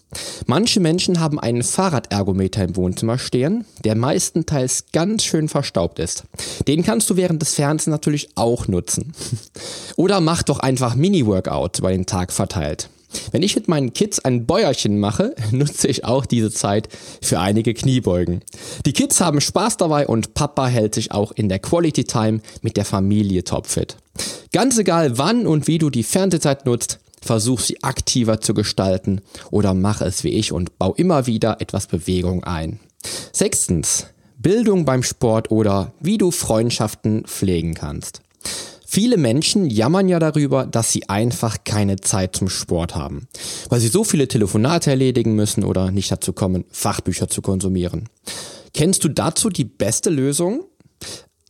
Manche 0.46 0.80
Menschen 0.80 1.20
haben 1.20 1.38
einen 1.38 1.62
Fahrradergometer 1.62 2.64
im 2.64 2.76
Wohnzimmer 2.76 3.18
stehen, 3.18 3.66
der 3.84 3.94
meistenteils 3.94 4.86
ganz 4.92 5.24
schön 5.24 5.48
verstaubt 5.48 5.98
ist. 5.98 6.24
Den 6.66 6.82
kannst 6.82 7.10
du 7.10 7.16
während 7.16 7.42
des 7.42 7.54
Fernsehens 7.54 7.88
natürlich 7.88 8.30
auch 8.34 8.68
nutzen. 8.68 9.12
Oder 9.96 10.20
mach 10.20 10.42
doch 10.42 10.60
einfach 10.60 10.94
Mini-Workout 10.94 11.80
über 11.80 11.90
den 11.90 12.06
Tag 12.06 12.32
verteilt. 12.32 12.88
Wenn 13.30 13.42
ich 13.42 13.54
mit 13.54 13.68
meinen 13.68 13.92
Kids 13.92 14.18
ein 14.18 14.46
Bäuerchen 14.46 14.98
mache, 14.98 15.34
nutze 15.50 15.88
ich 15.88 16.04
auch 16.04 16.26
diese 16.26 16.50
Zeit 16.50 16.88
für 17.22 17.40
einige 17.40 17.74
Kniebeugen. 17.74 18.42
Die 18.86 18.92
Kids 18.92 19.20
haben 19.20 19.40
Spaß 19.40 19.76
dabei 19.76 20.06
und 20.06 20.34
Papa 20.34 20.66
hält 20.66 20.94
sich 20.94 21.12
auch 21.12 21.32
in 21.32 21.48
der 21.48 21.58
Quality 21.58 22.04
Time 22.04 22.40
mit 22.62 22.76
der 22.76 22.84
Familie 22.84 23.44
topfit. 23.44 23.96
Ganz 24.52 24.78
egal 24.78 25.18
wann 25.18 25.46
und 25.46 25.66
wie 25.66 25.78
du 25.78 25.90
die 25.90 26.02
Fernsehzeit 26.02 26.66
nutzt, 26.66 26.98
versuch 27.20 27.60
sie 27.60 27.82
aktiver 27.82 28.40
zu 28.40 28.54
gestalten 28.54 29.20
oder 29.50 29.74
mach 29.74 30.00
es 30.00 30.24
wie 30.24 30.30
ich 30.30 30.52
und 30.52 30.78
bau 30.78 30.94
immer 30.94 31.26
wieder 31.26 31.60
etwas 31.60 31.86
Bewegung 31.86 32.44
ein. 32.44 32.80
Sechstens, 33.32 34.06
Bildung 34.38 34.84
beim 34.84 35.02
Sport 35.02 35.50
oder 35.50 35.92
wie 36.00 36.18
du 36.18 36.30
Freundschaften 36.30 37.24
pflegen 37.24 37.74
kannst. 37.74 38.22
Viele 38.90 39.18
Menschen 39.18 39.68
jammern 39.68 40.08
ja 40.08 40.18
darüber, 40.18 40.64
dass 40.64 40.90
sie 40.90 41.10
einfach 41.10 41.58
keine 41.62 41.96
Zeit 41.96 42.34
zum 42.34 42.48
Sport 42.48 42.94
haben, 42.94 43.28
weil 43.68 43.80
sie 43.80 43.88
so 43.88 44.02
viele 44.02 44.28
Telefonate 44.28 44.88
erledigen 44.88 45.34
müssen 45.34 45.62
oder 45.62 45.90
nicht 45.90 46.10
dazu 46.10 46.32
kommen, 46.32 46.64
Fachbücher 46.70 47.28
zu 47.28 47.42
konsumieren. 47.42 48.08
Kennst 48.72 49.04
du 49.04 49.10
dazu 49.10 49.50
die 49.50 49.66
beste 49.66 50.08
Lösung? 50.08 50.64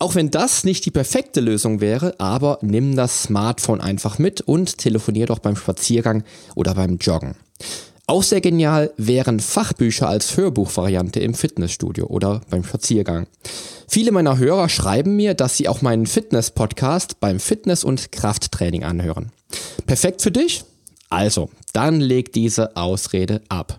Auch 0.00 0.16
wenn 0.16 0.33
das 0.33 0.64
nicht 0.64 0.85
die 0.85 0.90
perfekte 0.90 1.38
Lösung 1.38 1.80
wäre, 1.80 2.18
aber 2.18 2.59
nimm 2.61 2.97
das 2.97 3.23
Smartphone 3.23 3.80
einfach 3.80 4.18
mit 4.18 4.40
und 4.40 4.76
telefonier 4.76 5.26
doch 5.26 5.38
beim 5.38 5.54
Spaziergang 5.54 6.25
oder 6.57 6.75
beim 6.75 6.97
Joggen. 6.97 7.37
Auch 8.11 8.23
sehr 8.23 8.41
genial 8.41 8.91
wären 8.97 9.38
Fachbücher 9.38 10.09
als 10.09 10.35
Hörbuchvariante 10.38 11.21
im 11.21 11.35
Fitnessstudio 11.35 12.07
oder 12.07 12.41
beim 12.49 12.65
Spaziergang. 12.65 13.27
Viele 13.87 14.12
meiner 14.12 14.38
Hörer 14.38 14.71
schreiben 14.71 15.15
mir, 15.15 15.35
dass 15.35 15.59
sie 15.59 15.69
auch 15.69 15.83
meinen 15.83 16.07
Fitness-Podcast 16.07 17.21
beim 17.21 17.38
Fitness- 17.38 17.85
und 17.85 18.11
Krafttraining 18.11 18.83
anhören. 18.83 19.31
Perfekt 19.87 20.23
für 20.23 20.31
dich? 20.31 20.65
Also, 21.11 21.50
dann 21.75 22.00
leg 22.00 22.33
diese 22.33 22.77
Ausrede 22.77 23.43
ab. 23.50 23.79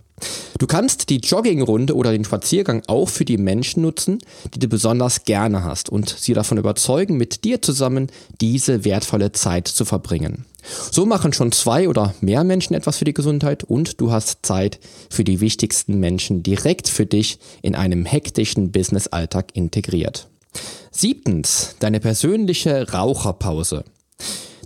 Du 0.57 0.67
kannst 0.67 1.09
die 1.09 1.17
Joggingrunde 1.17 1.95
oder 1.95 2.11
den 2.11 2.25
Spaziergang 2.25 2.83
auch 2.87 3.09
für 3.09 3.25
die 3.25 3.37
Menschen 3.37 3.81
nutzen, 3.83 4.19
die 4.53 4.59
du 4.59 4.67
besonders 4.67 5.23
gerne 5.23 5.63
hast 5.63 5.89
und 5.89 6.09
sie 6.09 6.33
davon 6.33 6.57
überzeugen, 6.57 7.17
mit 7.17 7.43
dir 7.43 7.61
zusammen 7.61 8.07
diese 8.41 8.85
wertvolle 8.85 9.31
Zeit 9.31 9.67
zu 9.67 9.85
verbringen. 9.85 10.45
So 10.91 11.05
machen 11.05 11.33
schon 11.33 11.51
zwei 11.51 11.87
oder 11.87 12.13
mehr 12.21 12.43
Menschen 12.43 12.73
etwas 12.73 12.97
für 12.97 13.05
die 13.05 13.13
Gesundheit 13.13 13.63
und 13.63 14.01
du 14.01 14.11
hast 14.11 14.45
Zeit 14.45 14.79
für 15.09 15.23
die 15.23 15.39
wichtigsten 15.39 15.99
Menschen 15.99 16.43
direkt 16.43 16.89
für 16.89 17.05
dich 17.05 17.39
in 17.61 17.75
einem 17.75 18.05
hektischen 18.05 18.71
Business-Alltag 18.71 19.51
integriert. 19.53 20.27
Siebtens, 20.91 21.75
deine 21.79 21.99
persönliche 21.99 22.91
Raucherpause. 22.91 23.83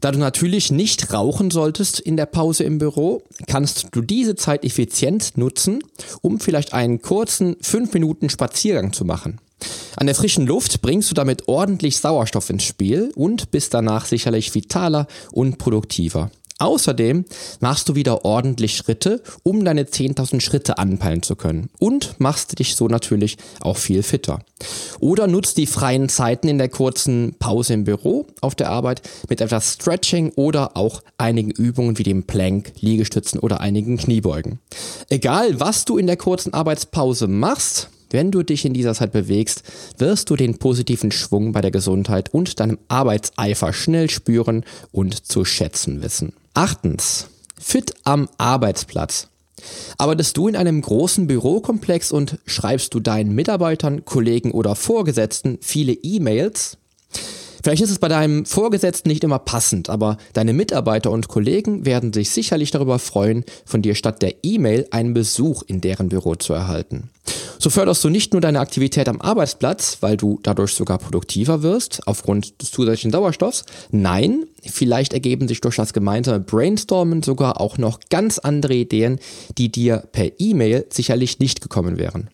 Da 0.03 0.11
du 0.11 0.19
natürlich 0.19 0.69
nicht 0.69 1.13
rauchen 1.13 1.49
solltest 1.49 2.01
in 2.01 2.17
der 2.17 2.25
Pause 2.25 2.65
im 2.65 2.77
Büro, 2.77 3.23
kannst 3.47 3.87
du 3.93 4.01
diese 4.01 4.35
Zeit 4.35 4.65
effizient 4.65 5.37
nutzen, 5.37 5.81
um 6.21 6.41
vielleicht 6.41 6.73
einen 6.73 7.01
kurzen 7.01 7.55
5 7.61 7.93
Minuten 7.93 8.29
Spaziergang 8.29 8.91
zu 8.91 9.05
machen. 9.05 9.39
An 9.95 10.07
der 10.07 10.15
frischen 10.15 10.45
Luft 10.45 10.81
bringst 10.81 11.09
du 11.09 11.15
damit 11.15 11.47
ordentlich 11.47 11.99
Sauerstoff 11.99 12.49
ins 12.49 12.65
Spiel 12.65 13.13
und 13.15 13.51
bist 13.51 13.73
danach 13.73 14.05
sicherlich 14.05 14.53
vitaler 14.53 15.07
und 15.31 15.57
produktiver. 15.57 16.31
Außerdem 16.59 17.25
machst 17.59 17.89
du 17.89 17.95
wieder 17.95 18.25
ordentlich 18.25 18.77
Schritte, 18.77 19.21
um 19.43 19.65
deine 19.65 19.83
10.000 19.83 20.39
Schritte 20.39 20.77
anpeilen 20.77 21.23
zu 21.23 21.35
können 21.35 21.69
und 21.79 22.19
machst 22.19 22.59
dich 22.59 22.75
so 22.75 22.87
natürlich 22.87 23.37
auch 23.61 23.77
viel 23.77 24.03
fitter. 24.03 24.39
Oder 24.99 25.27
nutzt 25.27 25.57
die 25.57 25.65
freien 25.65 26.09
Zeiten 26.09 26.47
in 26.47 26.57
der 26.57 26.69
kurzen 26.69 27.35
Pause 27.39 27.73
im 27.73 27.83
Büro 27.83 28.27
auf 28.41 28.55
der 28.55 28.69
Arbeit 28.69 29.01
mit 29.29 29.41
etwas 29.41 29.73
Stretching 29.73 30.31
oder 30.35 30.77
auch 30.77 31.01
einigen 31.17 31.51
Übungen 31.51 31.97
wie 31.97 32.03
dem 32.03 32.23
Plank, 32.23 32.71
Liegestützen 32.79 33.39
oder 33.39 33.59
einigen 33.59 33.97
Kniebeugen. 33.97 34.59
Egal, 35.09 35.59
was 35.59 35.85
du 35.85 35.97
in 35.97 36.07
der 36.07 36.17
kurzen 36.17 36.53
Arbeitspause 36.53 37.27
machst, 37.27 37.89
wenn 38.11 38.29
du 38.29 38.43
dich 38.43 38.63
in 38.63 38.73
dieser 38.73 38.93
Zeit 38.93 39.11
bewegst, 39.11 39.63
wirst 39.97 40.29
du 40.29 40.35
den 40.35 40.59
positiven 40.59 41.11
Schwung 41.11 41.51
bei 41.51 41.61
der 41.61 41.71
Gesundheit 41.71 42.31
und 42.31 42.59
deinem 42.59 42.77
Arbeitseifer 42.87 43.73
schnell 43.73 44.09
spüren 44.09 44.63
und 44.91 45.25
zu 45.25 45.45
schätzen 45.45 46.03
wissen. 46.03 46.33
Achtens. 46.55 47.29
Fit 47.59 47.95
am 48.03 48.29
Arbeitsplatz. 48.37 49.27
Arbeitest 49.97 50.37
du 50.37 50.47
in 50.47 50.55
einem 50.55 50.81
großen 50.81 51.25
Bürokomplex 51.25 52.11
und 52.11 52.37
schreibst 52.45 52.93
du 52.93 52.99
deinen 52.99 53.33
Mitarbeitern, 53.33 54.05
Kollegen 54.05 54.51
oder 54.51 54.75
Vorgesetzten 54.75 55.57
viele 55.61 55.93
E-Mails? 55.93 56.77
Vielleicht 57.63 57.81
ist 57.81 57.91
es 57.91 57.99
bei 57.99 58.09
deinem 58.09 58.45
Vorgesetzten 58.45 59.07
nicht 59.07 59.23
immer 59.23 59.39
passend, 59.39 59.89
aber 59.89 60.17
deine 60.33 60.51
Mitarbeiter 60.51 61.11
und 61.11 61.29
Kollegen 61.29 61.85
werden 61.85 62.11
sich 62.11 62.29
sicherlich 62.31 62.71
darüber 62.71 62.99
freuen, 62.99 63.45
von 63.63 63.81
dir 63.81 63.95
statt 63.95 64.21
der 64.21 64.35
E-Mail 64.43 64.85
einen 64.91 65.13
Besuch 65.13 65.63
in 65.65 65.79
deren 65.79 66.09
Büro 66.09 66.35
zu 66.35 66.51
erhalten. 66.51 67.09
So 67.59 67.69
förderst 67.69 68.03
du 68.03 68.09
nicht 68.09 68.33
nur 68.33 68.41
deine 68.41 68.59
Aktivität 68.59 69.07
am 69.07 69.21
Arbeitsplatz, 69.21 69.99
weil 70.01 70.17
du 70.17 70.41
dadurch 70.43 70.73
sogar 70.73 70.97
produktiver 70.97 71.63
wirst 71.63 72.05
aufgrund 72.05 72.61
des 72.61 72.71
zusätzlichen 72.71 73.13
Sauerstoffs. 73.13 73.63
Nein, 73.91 74.43
vielleicht 74.61 75.13
ergeben 75.13 75.47
sich 75.47 75.61
durch 75.61 75.77
das 75.77 75.93
gemeinsame 75.93 76.41
Brainstormen 76.41 77.23
sogar 77.23 77.61
auch 77.61 77.77
noch 77.77 78.01
ganz 78.09 78.39
andere 78.39 78.73
Ideen, 78.73 79.19
die 79.57 79.71
dir 79.71 80.03
per 80.11 80.31
E-Mail 80.37 80.85
sicherlich 80.89 81.39
nicht 81.39 81.61
gekommen 81.61 81.97
wären. 81.97 82.29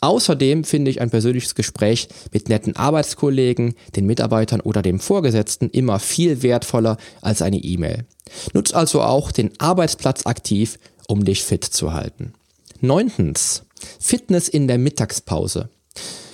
Außerdem 0.00 0.64
finde 0.64 0.90
ich 0.90 1.00
ein 1.00 1.10
persönliches 1.10 1.54
Gespräch 1.54 2.08
mit 2.32 2.48
netten 2.48 2.76
Arbeitskollegen, 2.76 3.74
den 3.96 4.06
Mitarbeitern 4.06 4.60
oder 4.60 4.82
dem 4.82 5.00
Vorgesetzten 5.00 5.70
immer 5.70 5.98
viel 5.98 6.42
wertvoller 6.42 6.96
als 7.20 7.42
eine 7.42 7.58
E-Mail. 7.58 8.04
Nutz 8.52 8.72
also 8.72 9.02
auch 9.02 9.32
den 9.32 9.50
Arbeitsplatz 9.58 10.26
aktiv, 10.26 10.78
um 11.08 11.24
dich 11.24 11.42
fit 11.42 11.64
zu 11.64 11.92
halten. 11.92 12.32
Neuntens. 12.80 13.64
Fitness 13.98 14.48
in 14.48 14.68
der 14.68 14.78
Mittagspause. 14.78 15.68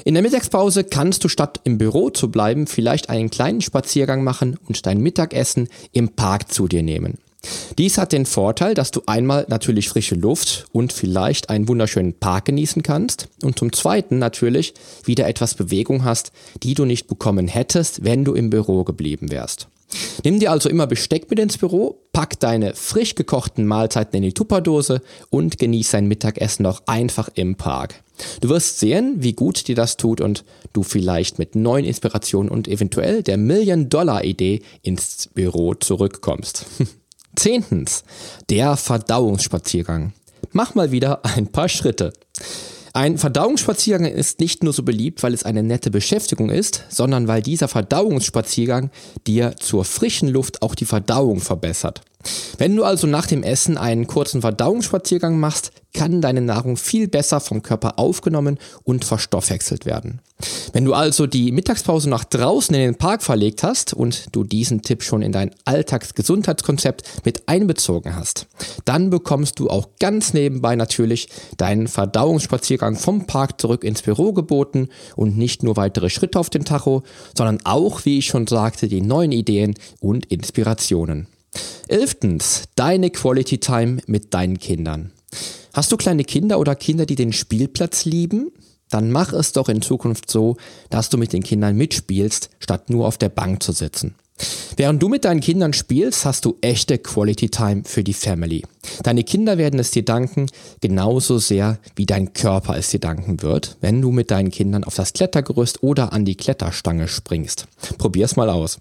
In 0.04 0.14
der 0.14 0.22
Mittagspause 0.22 0.84
kannst 0.84 1.24
du 1.24 1.28
statt 1.28 1.60
im 1.64 1.76
Büro 1.76 2.10
zu 2.10 2.30
bleiben 2.30 2.66
vielleicht 2.66 3.10
einen 3.10 3.30
kleinen 3.30 3.60
Spaziergang 3.60 4.24
machen 4.24 4.58
und 4.66 4.86
dein 4.86 5.00
Mittagessen 5.00 5.68
im 5.92 6.10
Park 6.10 6.52
zu 6.52 6.68
dir 6.68 6.82
nehmen. 6.82 7.18
Dies 7.78 7.96
hat 7.96 8.12
den 8.12 8.26
Vorteil, 8.26 8.74
dass 8.74 8.90
du 8.90 9.02
einmal 9.06 9.46
natürlich 9.48 9.88
frische 9.88 10.16
Luft 10.16 10.66
und 10.72 10.92
vielleicht 10.92 11.48
einen 11.48 11.68
wunderschönen 11.68 12.14
Park 12.14 12.46
genießen 12.46 12.82
kannst 12.82 13.28
und 13.42 13.58
zum 13.58 13.72
Zweiten 13.72 14.18
natürlich 14.18 14.74
wieder 15.04 15.28
etwas 15.28 15.54
Bewegung 15.54 16.04
hast, 16.04 16.32
die 16.62 16.74
du 16.74 16.84
nicht 16.84 17.06
bekommen 17.06 17.46
hättest, 17.46 18.04
wenn 18.04 18.24
du 18.24 18.34
im 18.34 18.50
Büro 18.50 18.82
geblieben 18.82 19.30
wärst. 19.30 19.68
Nimm 20.24 20.40
dir 20.40 20.50
also 20.50 20.68
immer 20.68 20.86
Besteck 20.86 21.30
mit 21.30 21.38
ins 21.38 21.56
Büro, 21.56 22.00
pack 22.12 22.38
deine 22.40 22.74
frisch 22.74 23.14
gekochten 23.14 23.64
Mahlzeiten 23.66 24.16
in 24.16 24.22
die 24.22 24.34
Tupperdose 24.34 25.00
und 25.30 25.58
genieß 25.58 25.92
dein 25.92 26.08
Mittagessen 26.08 26.64
noch 26.64 26.82
einfach 26.86 27.30
im 27.34 27.54
Park. 27.54 28.02
Du 28.40 28.48
wirst 28.48 28.80
sehen, 28.80 29.14
wie 29.18 29.32
gut 29.32 29.68
dir 29.68 29.76
das 29.76 29.96
tut 29.96 30.20
und 30.20 30.44
du 30.72 30.82
vielleicht 30.82 31.38
mit 31.38 31.54
neuen 31.54 31.84
Inspirationen 31.84 32.50
und 32.50 32.66
eventuell 32.66 33.22
der 33.22 33.38
Million-Dollar-Idee 33.38 34.62
ins 34.82 35.30
Büro 35.32 35.74
zurückkommst. 35.74 36.66
Zehntens, 37.38 38.02
der 38.50 38.76
Verdauungsspaziergang. 38.76 40.12
Mach 40.50 40.74
mal 40.74 40.90
wieder 40.90 41.24
ein 41.24 41.46
paar 41.46 41.68
Schritte. 41.68 42.12
Ein 42.94 43.16
Verdauungsspaziergang 43.16 44.06
ist 44.06 44.40
nicht 44.40 44.64
nur 44.64 44.72
so 44.72 44.82
beliebt, 44.82 45.22
weil 45.22 45.34
es 45.34 45.44
eine 45.44 45.62
nette 45.62 45.92
Beschäftigung 45.92 46.50
ist, 46.50 46.84
sondern 46.88 47.28
weil 47.28 47.42
dieser 47.42 47.68
Verdauungsspaziergang 47.68 48.90
dir 49.28 49.54
zur 49.56 49.84
frischen 49.84 50.28
Luft 50.28 50.62
auch 50.62 50.74
die 50.74 50.84
Verdauung 50.84 51.38
verbessert. 51.38 52.00
Wenn 52.58 52.74
du 52.74 52.82
also 52.82 53.06
nach 53.06 53.26
dem 53.26 53.44
Essen 53.44 53.78
einen 53.78 54.08
kurzen 54.08 54.40
Verdauungsspaziergang 54.40 55.38
machst, 55.38 55.70
kann 55.94 56.20
deine 56.20 56.40
Nahrung 56.40 56.76
viel 56.76 57.08
besser 57.08 57.40
vom 57.40 57.62
Körper 57.62 57.98
aufgenommen 57.98 58.58
und 58.82 59.04
verstoffwechselt 59.04 59.86
werden. 59.86 60.20
Wenn 60.72 60.84
du 60.84 60.92
also 60.94 61.26
die 61.26 61.50
Mittagspause 61.52 62.10
nach 62.10 62.24
draußen 62.24 62.74
in 62.74 62.80
den 62.82 62.94
Park 62.96 63.22
verlegt 63.22 63.62
hast 63.62 63.94
und 63.94 64.34
du 64.34 64.44
diesen 64.44 64.82
Tipp 64.82 65.02
schon 65.02 65.22
in 65.22 65.32
dein 65.32 65.50
Alltagsgesundheitskonzept 65.64 67.24
mit 67.24 67.48
einbezogen 67.48 68.14
hast, 68.14 68.46
dann 68.84 69.10
bekommst 69.10 69.58
du 69.58 69.70
auch 69.70 69.88
ganz 69.98 70.34
nebenbei 70.34 70.76
natürlich 70.76 71.28
deinen 71.56 71.88
Verdauungsspaziergang 71.88 72.96
vom 72.96 73.26
Park 73.26 73.60
zurück 73.60 73.84
ins 73.84 74.02
Büro 74.02 74.32
geboten 74.32 74.88
und 75.16 75.38
nicht 75.38 75.62
nur 75.62 75.76
weitere 75.76 76.10
Schritte 76.10 76.38
auf 76.38 76.50
den 76.50 76.64
Tacho, 76.64 77.02
sondern 77.36 77.60
auch, 77.64 78.04
wie 78.04 78.18
ich 78.18 78.26
schon 78.26 78.46
sagte, 78.46 78.88
die 78.88 79.00
neuen 79.00 79.32
Ideen 79.32 79.74
und 80.00 80.26
Inspirationen. 80.26 81.28
Elftens, 81.88 82.64
deine 82.74 83.08
Quality 83.08 83.58
Time 83.58 84.02
mit 84.06 84.34
deinen 84.34 84.58
Kindern. 84.58 85.10
Hast 85.72 85.90
du 85.90 85.96
kleine 85.96 86.24
Kinder 86.24 86.58
oder 86.58 86.76
Kinder, 86.76 87.06
die 87.06 87.14
den 87.14 87.32
Spielplatz 87.32 88.04
lieben? 88.04 88.52
Dann 88.90 89.10
mach 89.10 89.32
es 89.32 89.52
doch 89.52 89.70
in 89.70 89.80
Zukunft 89.80 90.30
so, 90.30 90.58
dass 90.90 91.08
du 91.08 91.16
mit 91.16 91.32
den 91.32 91.42
Kindern 91.42 91.76
mitspielst, 91.76 92.50
statt 92.58 92.90
nur 92.90 93.06
auf 93.06 93.16
der 93.16 93.30
Bank 93.30 93.62
zu 93.62 93.72
sitzen. 93.72 94.14
Während 94.76 95.02
du 95.02 95.08
mit 95.08 95.24
deinen 95.24 95.40
Kindern 95.40 95.72
spielst, 95.72 96.26
hast 96.26 96.44
du 96.44 96.56
echte 96.60 96.98
Quality 96.98 97.48
Time 97.48 97.82
für 97.84 98.04
die 98.04 98.12
Family. 98.12 98.64
Deine 99.02 99.24
Kinder 99.24 99.56
werden 99.56 99.80
es 99.80 99.90
dir 99.90 100.04
danken, 100.04 100.46
genauso 100.80 101.38
sehr 101.38 101.78
wie 101.96 102.06
dein 102.06 102.34
Körper 102.34 102.76
es 102.76 102.90
dir 102.90 103.00
danken 103.00 103.42
wird, 103.42 103.76
wenn 103.80 104.02
du 104.02 104.12
mit 104.12 104.30
deinen 104.30 104.50
Kindern 104.50 104.84
auf 104.84 104.94
das 104.94 105.14
Klettergerüst 105.14 105.82
oder 105.82 106.12
an 106.12 106.26
die 106.26 106.36
Kletterstange 106.36 107.08
springst. 107.08 107.66
Probier's 107.96 108.36
mal 108.36 108.50
aus. 108.50 108.78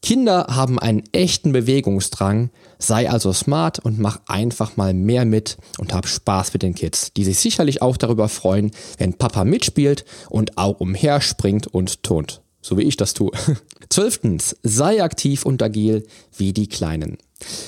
Kinder 0.00 0.46
haben 0.48 0.78
einen 0.78 1.02
echten 1.12 1.52
Bewegungsdrang, 1.52 2.50
sei 2.78 3.10
also 3.10 3.32
smart 3.32 3.78
und 3.80 3.98
mach 3.98 4.20
einfach 4.26 4.76
mal 4.76 4.94
mehr 4.94 5.24
mit 5.24 5.56
und 5.78 5.92
hab 5.92 6.06
Spaß 6.06 6.52
mit 6.52 6.62
den 6.62 6.74
Kids, 6.74 7.12
die 7.14 7.24
sich 7.24 7.38
sicherlich 7.38 7.82
auch 7.82 7.96
darüber 7.96 8.28
freuen, 8.28 8.70
wenn 8.98 9.14
Papa 9.14 9.44
mitspielt 9.44 10.04
und 10.28 10.56
auch 10.56 10.80
umherspringt 10.80 11.66
und 11.66 12.02
turnt. 12.02 12.42
So 12.60 12.76
wie 12.76 12.82
ich 12.82 12.96
das 12.96 13.14
tue. 13.14 13.32
Zwölftens, 13.88 14.56
sei 14.62 15.02
aktiv 15.02 15.44
und 15.44 15.62
agil 15.62 16.06
wie 16.36 16.52
die 16.52 16.68
Kleinen. 16.68 17.18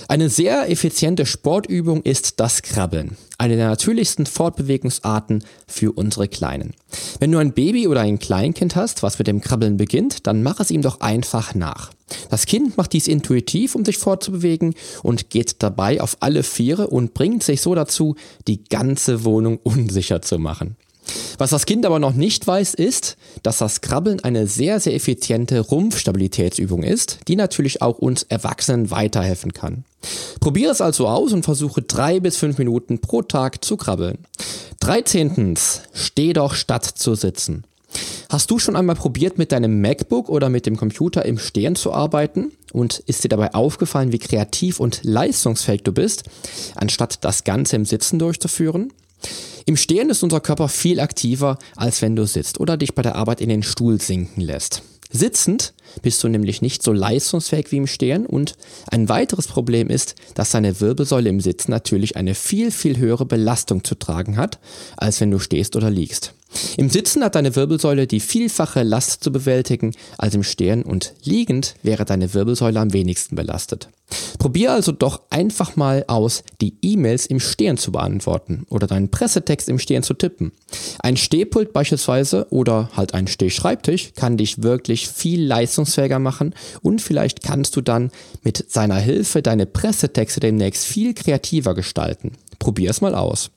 Eine 0.09 0.29
sehr 0.29 0.69
effiziente 0.69 1.25
Sportübung 1.25 2.03
ist 2.03 2.41
das 2.41 2.63
Krabbeln, 2.63 3.17
eine 3.39 3.55
der 3.55 3.69
natürlichsten 3.69 4.27
Fortbewegungsarten 4.27 5.45
für 5.69 5.93
unsere 5.93 6.27
Kleinen. 6.27 6.75
Wenn 7.21 7.31
du 7.31 7.39
ein 7.39 7.53
Baby 7.53 7.87
oder 7.87 8.01
ein 8.01 8.19
Kleinkind 8.19 8.75
hast, 8.75 9.05
was 9.05 9.19
mit 9.19 9.29
dem 9.29 9.41
Krabbeln 9.41 9.77
beginnt, 9.77 10.27
dann 10.27 10.43
mach 10.43 10.59
es 10.59 10.73
ihm 10.73 10.83
doch 10.83 11.01
einfach 11.01 11.55
nach. 11.55 11.93
Das 12.29 12.47
Kind 12.47 12.77
macht 12.77 12.93
dies 12.93 13.07
intuitiv, 13.07 13.77
um 13.77 13.85
sich 13.85 13.99
fortzubewegen 13.99 14.75
und 15.05 15.31
geht 15.31 15.63
dabei 15.63 16.01
auf 16.01 16.17
alle 16.19 16.43
Viere 16.43 16.89
und 16.89 17.15
bringt 17.15 17.45
sich 17.45 17.61
so 17.61 17.77
dazu, 17.77 18.17
die 18.49 18.65
ganze 18.65 19.23
Wohnung 19.23 19.59
unsicher 19.63 20.21
zu 20.21 20.41
machen. 20.41 20.77
Was 21.39 21.51
das 21.51 21.67
Kind 21.67 21.87
aber 21.87 21.99
noch 21.99 22.15
nicht 22.15 22.47
weiß, 22.47 22.75
ist, 22.75 23.17
dass 23.43 23.59
das 23.59 23.81
Krabbeln 23.81 24.21
eine 24.21 24.47
sehr, 24.47 24.81
sehr 24.81 24.95
effiziente 24.95 25.61
Rumpfstabilitätsübung 25.61 26.83
ist, 26.83 27.21
die 27.29 27.37
natürlich 27.37 27.83
auch 27.83 27.99
uns 27.99 28.25
Erwachsenen 28.25 28.91
weiterhelfen 28.91 29.53
kann. 29.53 29.85
Probiere 30.41 30.73
es 30.73 30.81
also 30.81 31.09
aus 31.09 31.33
und 31.33 31.45
versuche 31.45 31.83
drei 31.83 32.21
bis 32.21 32.37
fünf 32.37 32.59
Minuten 32.59 33.01
pro 33.01 33.23
Tag 33.23 33.65
zu 33.65 33.77
krabbeln. 33.77 34.19
13. 34.81 35.57
Steh 35.93 36.33
doch 36.33 36.55
statt 36.55 36.85
zu 36.85 37.15
sitzen. 37.15 37.65
Hast 38.31 38.51
du 38.51 38.59
schon 38.59 38.77
einmal 38.77 38.95
probiert, 38.95 39.39
mit 39.39 39.51
deinem 39.51 39.81
MacBook 39.81 40.29
oder 40.29 40.49
mit 40.49 40.65
dem 40.65 40.77
Computer 40.77 41.25
im 41.25 41.39
Stehen 41.39 41.75
zu 41.75 41.93
arbeiten? 41.93 42.53
Und 42.73 43.01
ist 43.07 43.25
dir 43.25 43.29
dabei 43.29 43.55
aufgefallen, 43.55 44.13
wie 44.13 44.21
kreativ 44.21 44.79
und 44.79 45.01
leistungsfähig 45.03 45.83
du 45.83 45.93
bist, 45.93 46.25
anstatt 46.77 47.25
das 47.25 47.43
Ganze 47.43 47.77
im 47.77 47.85
Sitzen 47.85 48.21
durchzuführen? 48.21 48.93
Im 49.67 49.77
Stehen 49.77 50.11
ist 50.11 50.23
unser 50.23 50.41
Körper 50.41 50.69
viel 50.69 51.01
aktiver, 51.01 51.59
als 51.77 52.03
wenn 52.03 52.17
du 52.17 52.27
sitzt 52.27 52.59
oder 52.61 52.77
dich 52.77 52.95
bei 52.95 53.03
der 53.03 53.17
Arbeit 53.17 53.41
in 53.41 53.49
den 53.49 53.63
Stuhl 53.63 54.01
sinken 54.01 54.41
lässt. 54.41 54.83
Sitzend 55.13 55.75
bist 56.03 56.23
du 56.23 56.29
nämlich 56.29 56.63
nicht 56.63 56.83
so 56.83 56.93
leistungsfähig 56.93 57.73
wie 57.73 57.79
im 57.79 57.89
Stehen 57.89 58.27
und 58.27 58.55
ein 58.91 59.09
weiteres 59.09 59.49
Problem 59.49 59.89
ist, 59.89 60.15
dass 60.35 60.53
deine 60.53 60.81
Wirbelsäule 60.81 61.29
im 61.29 61.41
Sitzen 61.41 61.73
natürlich 61.73 62.17
eine 62.17 62.35
viel, 62.35 62.71
viel 62.71 62.97
höhere 62.97 63.27
Belastung 63.27 63.83
zu 63.83 63.97
tragen 63.97 64.37
hat, 64.37 64.61
als 64.97 65.21
wenn 65.21 65.33
du 65.33 65.41
stehst 65.41 65.75
oder 65.75 65.91
liegst. 65.91 66.35
Im 66.77 66.91
Sitzen 66.91 67.23
hat 67.23 67.35
deine 67.35 67.55
Wirbelsäule 67.55 68.07
die 68.07 68.21
vielfache 68.21 68.83
Last 68.83 69.23
zu 69.23 69.31
bewältigen 69.31 69.93
als 70.19 70.35
im 70.35 70.43
Stehen 70.43 70.83
und 70.83 71.15
liegend 71.23 71.75
wäre 71.83 72.05
deine 72.05 72.35
Wirbelsäule 72.35 72.81
am 72.81 72.93
wenigsten 72.93 73.37
belastet. 73.37 73.89
Probier 74.39 74.73
also 74.73 74.91
doch 74.91 75.21
einfach 75.31 75.77
mal 75.77 76.05
aus, 76.09 76.43
die 76.61 76.75
E-Mails 76.83 77.27
im 77.27 77.39
Stehen 77.39 77.77
zu 77.77 77.93
beantworten 77.93 78.67
oder 78.69 78.87
deinen 78.87 79.11
Pressetext 79.11 79.69
im 79.69 79.79
Stehen 79.79 80.03
zu 80.03 80.15
tippen. 80.15 80.53
Ein 80.99 81.17
Stehpult 81.17 81.73
beispielsweise 81.73 82.47
oder 82.51 82.91
halt 82.97 83.15
ein 83.15 83.29
Stehschreibtisch 83.29 84.13
kann 84.17 84.37
dich 84.37 84.63
wirklich 84.63 85.09
viel 85.09 85.45
leistungsfähiger 85.45 86.19
machen 86.19 86.55
und 86.83 87.01
vielleicht 87.01 87.43
kannst 87.43 87.77
du 87.77 87.81
dann 87.81 88.11
mit 88.43 88.71
seiner 88.71 88.97
Hilfe 88.97 89.43
deine 89.43 89.67
Pressetexte 89.67 90.41
demnächst 90.41 90.85
viel 90.85 91.15
kreativer 91.15 91.75
gestalten. 91.75 92.33
Probier 92.59 92.91
es 92.91 93.01
mal 93.01 93.15
aus. 93.15 93.51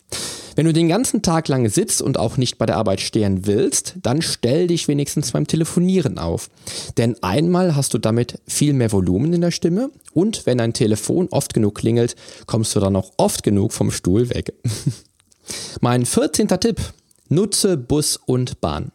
Wenn 0.56 0.66
du 0.66 0.74
den 0.74 0.88
ganzen 0.88 1.22
Tag 1.22 1.48
lang 1.48 1.70
sitzt 1.70 2.02
und 2.02 2.18
auch 2.18 2.38
nicht 2.38 2.58
bei 2.58 2.66
der 2.66 2.78
Arbeit 2.78 3.02
stehen 3.02 3.46
willst, 3.46 3.96
dann 4.02 4.22
stell 4.22 4.68
dich 4.68 4.88
wenigstens 4.88 5.32
beim 5.32 5.48
Telefonieren 5.48 6.20
auf. 6.20 6.50
Denn 6.98 7.16
einmal 7.22 7.76
hast 7.76 7.94
du 7.94 7.98
damit 7.98 8.40
viel 8.48 8.74
mehr 8.74 8.92
Volumen 8.92 9.34
in 9.34 9.42
der 9.42 9.52
Stimme 9.52 9.90
und 10.14 10.46
wenn 10.46 10.58
dein 10.58 10.74
Telefon 10.74 11.28
oft 11.32 11.54
genug 11.54 11.76
klingelt, 11.76 12.16
kommst 12.46 12.76
du 12.76 12.80
dann 12.80 12.96
auch 12.96 13.12
oft 13.18 13.44
genug 13.44 13.74
vom 13.74 13.92
Stuhl 13.92 14.30
weg. 14.30 14.54
mein 15.82 16.06
14. 16.06 16.48
Tipp. 16.48 16.80
Nutze 17.30 17.78
Bus 17.78 18.20
und 18.26 18.62
Bahn. 18.62 18.92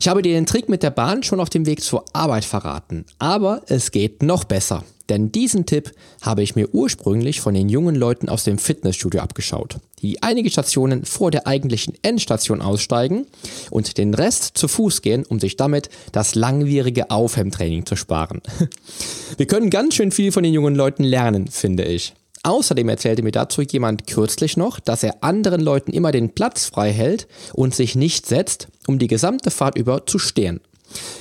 Ich 0.00 0.08
habe 0.08 0.22
dir 0.22 0.32
den 0.32 0.46
Trick 0.46 0.68
mit 0.68 0.82
der 0.82 0.90
Bahn 0.90 1.22
schon 1.22 1.40
auf 1.40 1.50
dem 1.50 1.66
Weg 1.66 1.82
zur 1.82 2.04
Arbeit 2.12 2.44
verraten, 2.44 3.04
aber 3.18 3.62
es 3.66 3.90
geht 3.90 4.22
noch 4.22 4.44
besser. 4.44 4.84
Denn 5.10 5.32
diesen 5.32 5.66
Tipp 5.66 5.92
habe 6.22 6.42
ich 6.42 6.54
mir 6.54 6.72
ursprünglich 6.72 7.40
von 7.40 7.52
den 7.52 7.68
jungen 7.68 7.96
Leuten 7.96 8.28
aus 8.28 8.44
dem 8.44 8.58
Fitnessstudio 8.58 9.20
abgeschaut, 9.20 9.76
die 10.02 10.22
einige 10.22 10.50
Stationen 10.50 11.04
vor 11.04 11.32
der 11.32 11.48
eigentlichen 11.48 11.94
Endstation 12.02 12.62
aussteigen 12.62 13.26
und 13.70 13.98
den 13.98 14.14
Rest 14.14 14.56
zu 14.56 14.68
Fuß 14.68 15.02
gehen, 15.02 15.24
um 15.26 15.40
sich 15.40 15.56
damit 15.56 15.90
das 16.12 16.36
langwierige 16.36 17.10
Aufwärmtraining 17.10 17.86
zu 17.86 17.96
sparen. 17.96 18.40
Wir 19.36 19.46
können 19.46 19.68
ganz 19.68 19.96
schön 19.96 20.12
viel 20.12 20.30
von 20.30 20.44
den 20.44 20.54
jungen 20.54 20.76
Leuten 20.76 21.02
lernen, 21.02 21.48
finde 21.48 21.84
ich. 21.84 22.14
Außerdem 22.42 22.88
erzählte 22.88 23.22
mir 23.22 23.32
dazu 23.32 23.60
jemand 23.60 24.06
kürzlich 24.06 24.56
noch, 24.56 24.80
dass 24.80 25.02
er 25.02 25.22
anderen 25.22 25.60
Leuten 25.60 25.92
immer 25.92 26.10
den 26.10 26.30
Platz 26.30 26.66
frei 26.66 26.90
hält 26.90 27.28
und 27.52 27.74
sich 27.74 27.96
nicht 27.96 28.26
setzt, 28.26 28.68
um 28.86 28.98
die 28.98 29.08
gesamte 29.08 29.50
Fahrt 29.50 29.76
über 29.76 30.06
zu 30.06 30.18
stehen. 30.18 30.60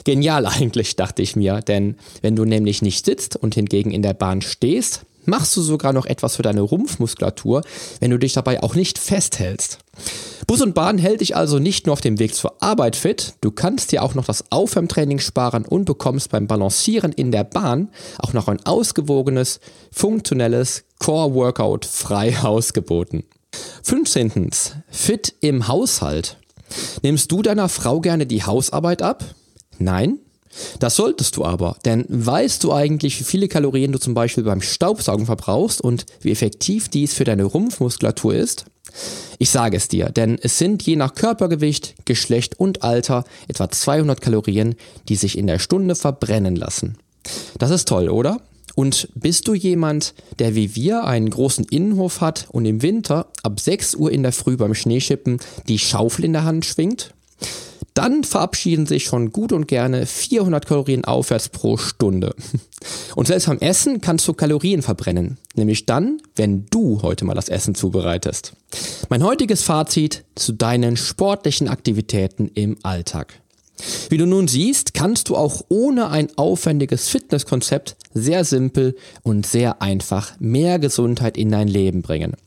Genial 0.06 0.46
eigentlich, 0.46 0.96
dachte 0.96 1.22
ich 1.22 1.36
mir, 1.36 1.60
denn 1.60 1.96
wenn 2.22 2.36
du 2.36 2.46
nämlich 2.46 2.82
nicht 2.82 3.06
sitzt 3.06 3.36
und 3.36 3.56
hingegen 3.56 3.92
in 3.92 4.02
der 4.02 4.14
Bahn 4.14 4.42
stehst, 4.42 5.06
machst 5.26 5.56
du 5.56 5.62
sogar 5.62 5.94
noch 5.94 6.06
etwas 6.06 6.36
für 6.36 6.42
deine 6.42 6.62
Rumpfmuskulatur, 6.62 7.62
wenn 8.00 8.12
du 8.12 8.18
dich 8.18 8.34
dabei 8.34 8.64
auch 8.64 8.76
nicht 8.76 8.98
festhältst. 8.98 9.80
Bus 10.48 10.62
und 10.62 10.74
Bahn 10.74 10.98
hält 10.98 11.22
dich 11.22 11.36
also 11.36 11.60
nicht 11.60 11.86
nur 11.86 11.94
auf 11.94 12.02
dem 12.02 12.20
Weg 12.20 12.34
zur 12.34 12.62
Arbeit 12.62 12.96
fit, 12.96 13.36
du 13.42 13.52
kannst 13.52 13.92
dir 13.92 14.02
auch 14.02 14.16
noch 14.16 14.26
das 14.26 14.46
Aufwärmtraining 14.50 15.20
sparen 15.20 15.66
und 15.66 15.86
bekommst 15.86 16.32
beim 16.32 16.48
Balancieren 16.48 17.12
in 17.12 17.32
der 17.32 17.44
Bahn 17.44 17.90
auch 18.18 18.34
noch 18.34 18.48
ein 18.48 18.66
ausgewogenes, 18.66 19.60
funktionelles 19.92 20.86
Core-Workout 21.00 21.86
frei 21.86 22.36
ausgeboten. 22.44 23.24
15. 23.84 24.50
Fit 24.90 25.36
im 25.42 25.68
Haushalt. 25.68 26.38
Nimmst 27.02 27.32
du 27.32 27.42
deiner 27.42 27.70
Frau 27.70 28.00
gerne 28.00 28.26
die 28.26 28.44
Hausarbeit 28.44 29.02
ab? 29.02 29.24
Nein? 29.80 30.20
Das 30.79 30.96
solltest 30.96 31.38
du 31.38 31.46
aber, 31.46 31.77
denn 31.86 32.06
weißt 32.10 32.63
du 32.63 32.74
eigentlich, 32.74 33.20
wie 33.20 33.24
viele 33.24 33.48
Kalorien 33.48 33.91
du 33.91 34.00
zum 34.00 34.13
Beispiel 34.13 34.44
beim 34.44 34.62
Staubsaugen 34.62 35.25
verbrauchst 35.25 35.82
und 35.82 36.06
wie 36.22 36.32
effektiv 36.32 36.89
dies 36.89 37.13
für 37.13 37.24
deine 37.24 37.44
Rumpfmuskulatur 37.44 38.34
ist? 38.34 38.65
Ich 39.38 39.51
sage 39.51 39.77
es 39.77 39.88
dir, 39.88 40.10
denn 40.10 40.38
es 40.41 40.58
sind 40.58 40.84
je 40.84 40.96
nach 40.96 41.13
Körpergewicht, 41.13 41.96
Geschlecht 42.06 42.60
und 42.60 42.84
Alter 42.84 43.24
etwa 43.48 43.70
200 43.70 44.20
Kalorien, 44.20 44.75
die 45.08 45.15
sich 45.15 45.38
in 45.38 45.48
der 45.48 45.60
Stunde 45.60 45.96
verbrennen 45.96 46.56
lassen. 46.56 46.98
Das 47.58 47.70
ist 47.70 47.88
toll, 47.88 48.10
oder? 48.10 48.41
Und 48.75 49.10
bist 49.13 49.48
du 49.48 49.53
jemand, 49.53 50.13
der 50.39 50.56
wie 50.56 50.75
wir 50.75 51.03
einen 51.03 51.29
großen 51.29 51.65
Innenhof 51.65 52.22
hat 52.22 52.48
und 52.50 52.65
im 52.65 52.82
Winter 52.82 53.27
ab 53.44 53.60
6 53.60 53.96
Uhr 53.96 54.12
in 54.12 54.24
der 54.24 54.32
Früh 54.32 54.58
beim 54.58 54.74
Schneeschippen 54.74 55.39
die 55.68 55.79
Schaufel 55.79 56.25
in 56.25 56.34
der 56.34 56.46
Hand 56.46 56.65
schwingt? 56.65 57.13
Dann 58.00 58.24
verabschieden 58.24 58.86
sich 58.86 59.03
schon 59.03 59.34
gut 59.34 59.51
und 59.51 59.68
gerne 59.68 60.06
400 60.06 60.65
Kalorien 60.65 61.03
aufwärts 61.03 61.50
pro 61.50 61.75
Stunde. 61.75 62.34
Und 63.15 63.27
selbst 63.27 63.48
beim 63.48 63.60
Essen 63.60 64.00
kannst 64.00 64.25
du 64.25 64.34
Kalorien 64.34 64.82
verbrennen, 64.82 65.38
nämlich 65.53 65.85
dann, 65.85 66.22
wenn 66.38 66.66
du 66.70 67.01
heute 67.01 67.25
mal 67.25 67.33
das 67.33 67.50
Essen 67.50 67.75
zubereitest. 67.75 68.53
Mein 69.09 69.22
heutiges 69.22 69.64
Fazit 69.64 70.24
zu 70.35 70.53
deinen 70.53 70.96
sportlichen 70.96 71.68
Aktivitäten 71.68 72.50
im 72.53 72.77
Alltag. 72.83 73.33
Wie 74.09 74.18
du 74.18 74.25
nun 74.25 74.48
siehst, 74.48 74.94
kannst 74.94 75.27
du 75.27 75.35
auch 75.35 75.66
ohne 75.68 76.09
ein 76.09 76.29
aufwendiges 76.38 77.09
Fitnesskonzept 77.09 77.98
sehr 78.14 78.46
simpel 78.46 78.96
und 79.24 79.46
sehr 79.46 79.81
einfach 79.81 80.40
mehr 80.40 80.79
Gesundheit 80.79 81.38
in 81.38 81.51
dein 81.51 81.68
Leben 81.68 82.01
bringen. 82.01 82.38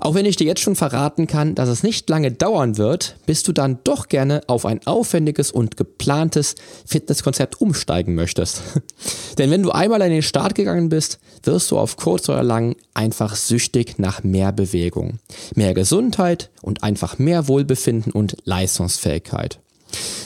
Auch 0.00 0.14
wenn 0.14 0.26
ich 0.26 0.36
dir 0.36 0.46
jetzt 0.46 0.60
schon 0.60 0.76
verraten 0.76 1.26
kann, 1.26 1.54
dass 1.54 1.68
es 1.68 1.82
nicht 1.82 2.08
lange 2.08 2.32
dauern 2.32 2.78
wird, 2.78 3.16
bis 3.26 3.42
du 3.42 3.52
dann 3.52 3.78
doch 3.84 4.08
gerne 4.08 4.42
auf 4.46 4.66
ein 4.66 4.86
aufwendiges 4.86 5.50
und 5.50 5.76
geplantes 5.76 6.54
Fitnesskonzept 6.86 7.60
umsteigen 7.60 8.14
möchtest. 8.14 8.62
Denn 9.38 9.50
wenn 9.50 9.62
du 9.62 9.70
einmal 9.70 10.02
an 10.02 10.10
den 10.10 10.22
Start 10.22 10.54
gegangen 10.54 10.88
bist, 10.88 11.18
wirst 11.42 11.70
du 11.70 11.78
auf 11.78 11.96
kurz 11.96 12.28
oder 12.28 12.42
lang 12.42 12.76
einfach 12.94 13.36
süchtig 13.36 13.98
nach 13.98 14.22
mehr 14.22 14.52
Bewegung, 14.52 15.18
mehr 15.54 15.74
Gesundheit 15.74 16.50
und 16.62 16.82
einfach 16.82 17.18
mehr 17.18 17.48
Wohlbefinden 17.48 18.12
und 18.12 18.36
Leistungsfähigkeit. 18.44 19.58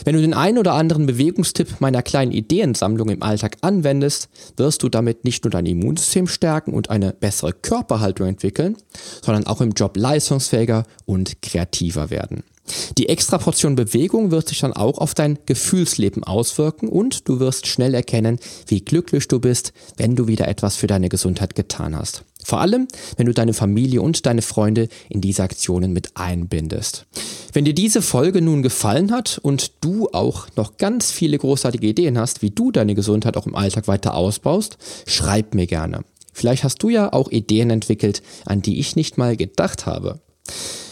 Wenn 0.05 0.15
du 0.15 0.21
den 0.21 0.35
einen 0.35 0.59
oder 0.59 0.75
anderen 0.75 1.07
Bewegungstipp 1.07 1.81
meiner 1.81 2.03
kleinen 2.03 2.33
Ideensammlung 2.33 3.09
im 3.11 3.23
Alltag 3.23 3.57
anwendest, 3.61 4.29
wirst 4.57 4.83
du 4.83 4.89
damit 4.89 5.25
nicht 5.25 5.45
nur 5.45 5.51
dein 5.51 5.67
Immunsystem 5.67 6.27
stärken 6.27 6.73
und 6.73 6.91
eine 6.91 7.13
bessere 7.13 7.53
Körperhaltung 7.53 8.27
entwickeln, 8.27 8.77
sondern 9.23 9.47
auch 9.47 9.61
im 9.61 9.73
Job 9.73 9.97
leistungsfähiger 9.97 10.85
und 11.05 11.43
kreativer 11.43 12.11
werden. 12.11 12.43
Die 12.97 13.09
extra 13.09 13.39
Portion 13.39 13.75
Bewegung 13.75 14.31
wird 14.31 14.49
sich 14.49 14.61
dann 14.61 14.73
auch 14.73 14.99
auf 14.99 15.15
dein 15.15 15.39
Gefühlsleben 15.47 16.25
auswirken 16.25 16.89
und 16.89 17.29
du 17.29 17.41
wirst 17.41 17.67
schnell 17.67 17.95
erkennen, 17.95 18.39
wie 18.67 18.81
glücklich 18.81 19.29
du 19.29 19.41
bist, 19.41 19.73
wenn 19.97 20.17
du 20.17 20.27
wieder 20.27 20.49
etwas 20.49 20.77
für 20.77 20.87
deine 20.87 21.09
Gesundheit 21.09 21.55
getan 21.55 21.97
hast. 21.97 22.25
Vor 22.45 22.61
allem, 22.61 22.89
wenn 23.17 23.27
du 23.27 23.35
deine 23.35 23.53
Familie 23.53 24.01
und 24.01 24.25
deine 24.25 24.43
Freunde 24.43 24.89
in 25.09 25.21
diese 25.21 25.43
Aktionen 25.43 25.93
mit 25.93 26.17
einbindest. 26.17 27.07
Wenn 27.53 27.65
dir 27.65 27.75
diese 27.75 28.03
Folge 28.03 28.41
nun 28.41 28.63
gefallen 28.63 29.11
hat 29.11 29.39
und 29.43 29.73
du 29.81 30.09
auch 30.13 30.47
noch 30.57 30.77
ganz 30.77 31.11
viele 31.11 31.39
großartige 31.39 31.89
Ideen 31.89 32.19
hast, 32.19 32.43
wie 32.43 32.51
du 32.51 32.71
deine 32.71 32.95
Gesundheit 32.95 33.37
auch 33.37 33.47
im 33.47 33.55
Alltag 33.55 33.89
weiter 33.89 34.15
ausbaust, 34.15 34.79
schreib 35.07 35.55
mir 35.55 35.67
gerne. 35.67 36.05
Vielleicht 36.33 36.63
hast 36.63 36.83
du 36.83 36.89
ja 36.89 37.13
auch 37.13 37.31
Ideen 37.31 37.71
entwickelt, 37.71 38.23
an 38.45 38.63
die 38.63 38.79
ich 38.79 38.97
nicht 38.97 39.19
mal 39.19 39.37
gedacht 39.37 39.87
habe. 39.87 40.21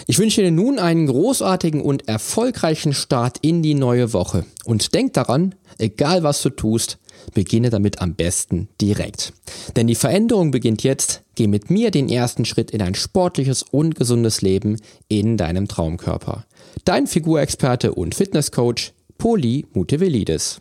Ich 0.08 0.20
wünsche 0.20 0.40
dir 0.40 0.52
nun 0.52 0.78
einen 0.78 1.08
großartigen 1.08 1.82
und 1.82 2.06
erfolgreichen 2.06 2.92
Start 2.92 3.38
in 3.42 3.62
die 3.62 3.74
neue 3.74 4.12
Woche. 4.12 4.44
Und 4.64 4.94
denk 4.94 5.14
daran, 5.14 5.56
egal 5.78 6.22
was 6.22 6.42
du 6.42 6.50
tust, 6.50 6.98
beginne 7.34 7.70
damit 7.70 8.00
am 8.00 8.14
besten 8.14 8.68
direkt. 8.80 9.32
Denn 9.74 9.88
die 9.88 9.96
Veränderung 9.96 10.52
beginnt 10.52 10.84
jetzt. 10.84 11.22
Geh 11.34 11.48
mit 11.48 11.70
mir 11.70 11.90
den 11.90 12.08
ersten 12.08 12.44
Schritt 12.44 12.70
in 12.70 12.82
ein 12.82 12.94
sportliches 12.94 13.64
und 13.64 13.96
gesundes 13.96 14.42
Leben 14.42 14.80
in 15.08 15.36
deinem 15.36 15.66
Traumkörper. 15.66 16.46
Dein 16.84 17.08
Figurexperte 17.08 17.92
und 17.92 18.14
Fitnesscoach 18.14 18.92
Poli 19.18 19.66
Mutevelidis. 19.72 20.60